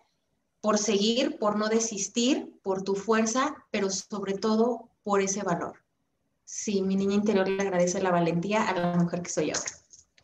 [0.61, 5.75] por seguir, por no desistir, por tu fuerza, pero sobre todo por ese valor.
[6.45, 9.71] Sí, mi niña interior le agradece la valentía a la mujer que soy ahora.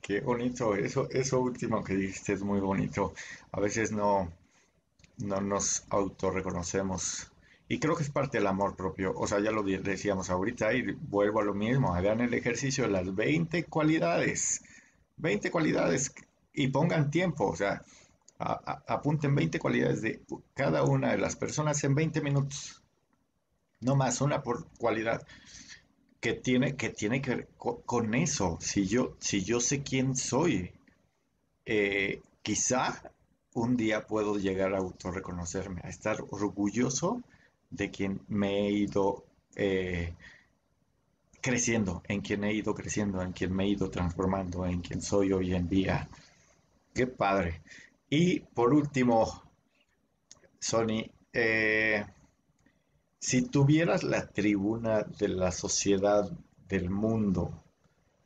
[0.03, 3.15] Qué bonito, eso, eso último que dijiste es muy bonito.
[3.53, 4.31] A veces no,
[5.17, 7.33] no nos autorreconocemos.
[7.67, 9.15] Y creo que es parte del amor propio.
[9.17, 11.95] O sea, ya lo decíamos ahorita y vuelvo a lo mismo.
[11.95, 14.63] Hagan el ejercicio de las 20 cualidades.
[15.17, 16.13] 20 cualidades
[16.53, 17.47] y pongan tiempo.
[17.47, 17.83] O sea,
[18.39, 20.21] apunten 20 cualidades de
[20.53, 22.84] cada una de las personas en 20 minutos
[23.85, 25.27] no más, una por cualidad
[26.19, 28.57] que tiene que, tiene que ver con, eso.
[28.61, 30.73] Si yo, si yo sé quién soy,
[31.67, 33.03] eh, quizá
[33.53, 37.23] un día puedo llegar a autorreconocerme, a estar orgulloso
[37.71, 40.15] de quien me he ido eh,
[41.43, 45.31] creciendo, en quien he ido creciendo, en quien me he ido transformando, en quien soy
[45.33, 46.09] hoy en día.
[46.95, 47.61] Qué padre.
[48.09, 49.43] Y por último,
[50.59, 51.05] Sony,
[51.35, 52.03] eh,
[53.25, 56.31] si tuvieras la tribuna de la sociedad
[56.69, 57.65] del mundo,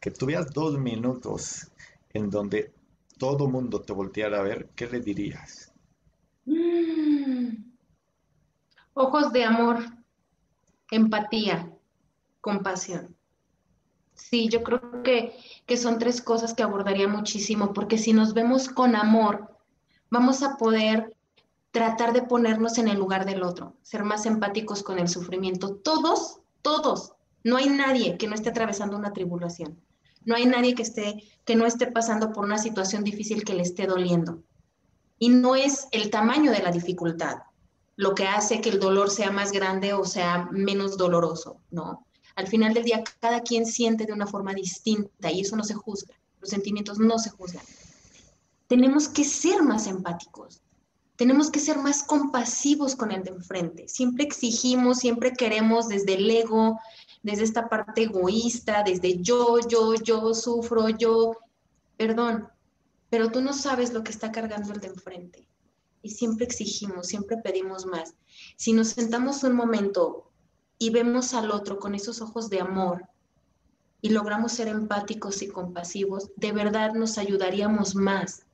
[0.00, 1.70] que tuvieras dos minutos
[2.12, 2.72] en donde
[3.16, 5.72] todo mundo te volteara a ver, ¿qué le dirías?
[6.46, 7.62] Mm.
[8.94, 9.84] Ojos de amor,
[10.90, 11.72] empatía,
[12.40, 13.14] compasión.
[14.14, 15.32] Sí, yo creo que,
[15.64, 19.48] que son tres cosas que abordaría muchísimo, porque si nos vemos con amor,
[20.10, 21.16] vamos a poder
[21.78, 25.76] tratar de ponernos en el lugar del otro, ser más empáticos con el sufrimiento.
[25.76, 27.12] Todos, todos,
[27.44, 29.80] no hay nadie que no esté atravesando una tribulación.
[30.24, 33.62] No hay nadie que esté que no esté pasando por una situación difícil que le
[33.62, 34.42] esté doliendo.
[35.20, 37.38] Y no es el tamaño de la dificultad
[37.94, 42.06] lo que hace que el dolor sea más grande o sea menos doloroso, ¿no?
[42.34, 45.74] Al final del día cada quien siente de una forma distinta y eso no se
[45.74, 46.14] juzga.
[46.40, 47.64] Los sentimientos no se juzgan.
[48.66, 50.60] Tenemos que ser más empáticos
[51.18, 53.88] tenemos que ser más compasivos con el de enfrente.
[53.88, 56.78] Siempre exigimos, siempre queremos desde el ego,
[57.24, 61.36] desde esta parte egoísta, desde yo, yo, yo sufro, yo,
[61.96, 62.46] perdón,
[63.10, 65.48] pero tú no sabes lo que está cargando el de enfrente.
[66.02, 68.14] Y siempre exigimos, siempre pedimos más.
[68.56, 70.30] Si nos sentamos un momento
[70.78, 73.08] y vemos al otro con esos ojos de amor
[74.00, 78.44] y logramos ser empáticos y compasivos, de verdad nos ayudaríamos más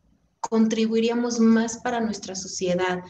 [0.48, 3.02] contribuiríamos más para nuestra sociedad.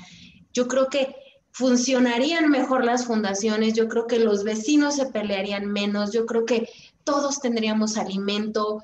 [0.53, 1.14] Yo creo que
[1.53, 6.68] funcionarían mejor las fundaciones, yo creo que los vecinos se pelearían menos, yo creo que
[7.05, 8.82] todos tendríamos alimento,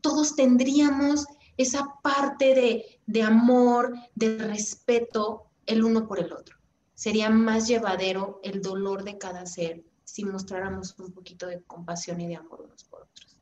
[0.00, 1.26] todos tendríamos
[1.56, 6.56] esa parte de, de amor, de respeto el uno por el otro.
[6.94, 12.28] Sería más llevadero el dolor de cada ser si mostráramos un poquito de compasión y
[12.28, 13.36] de amor unos por otros.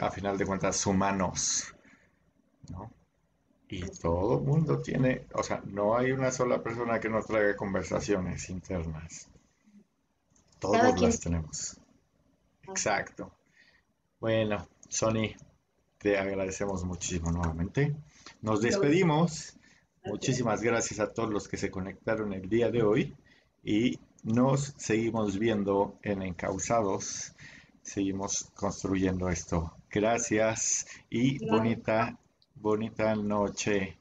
[0.00, 1.74] A final de cuentas, humanos,
[2.70, 2.90] ¿no?
[3.76, 7.56] Y todo el mundo tiene, o sea, no hay una sola persona que nos traiga
[7.56, 9.28] conversaciones internas.
[10.60, 11.76] Todos las tenemos.
[12.68, 13.32] Exacto.
[14.20, 15.34] Bueno, Sony,
[15.98, 17.96] te agradecemos muchísimo nuevamente.
[18.42, 19.56] Nos despedimos.
[20.04, 23.16] Muchísimas gracias a todos los que se conectaron el día de hoy
[23.64, 27.34] y nos seguimos viendo en Encausados.
[27.82, 29.74] Seguimos construyendo esto.
[29.90, 32.18] Gracias y bonita,
[32.64, 33.98] bonita noche.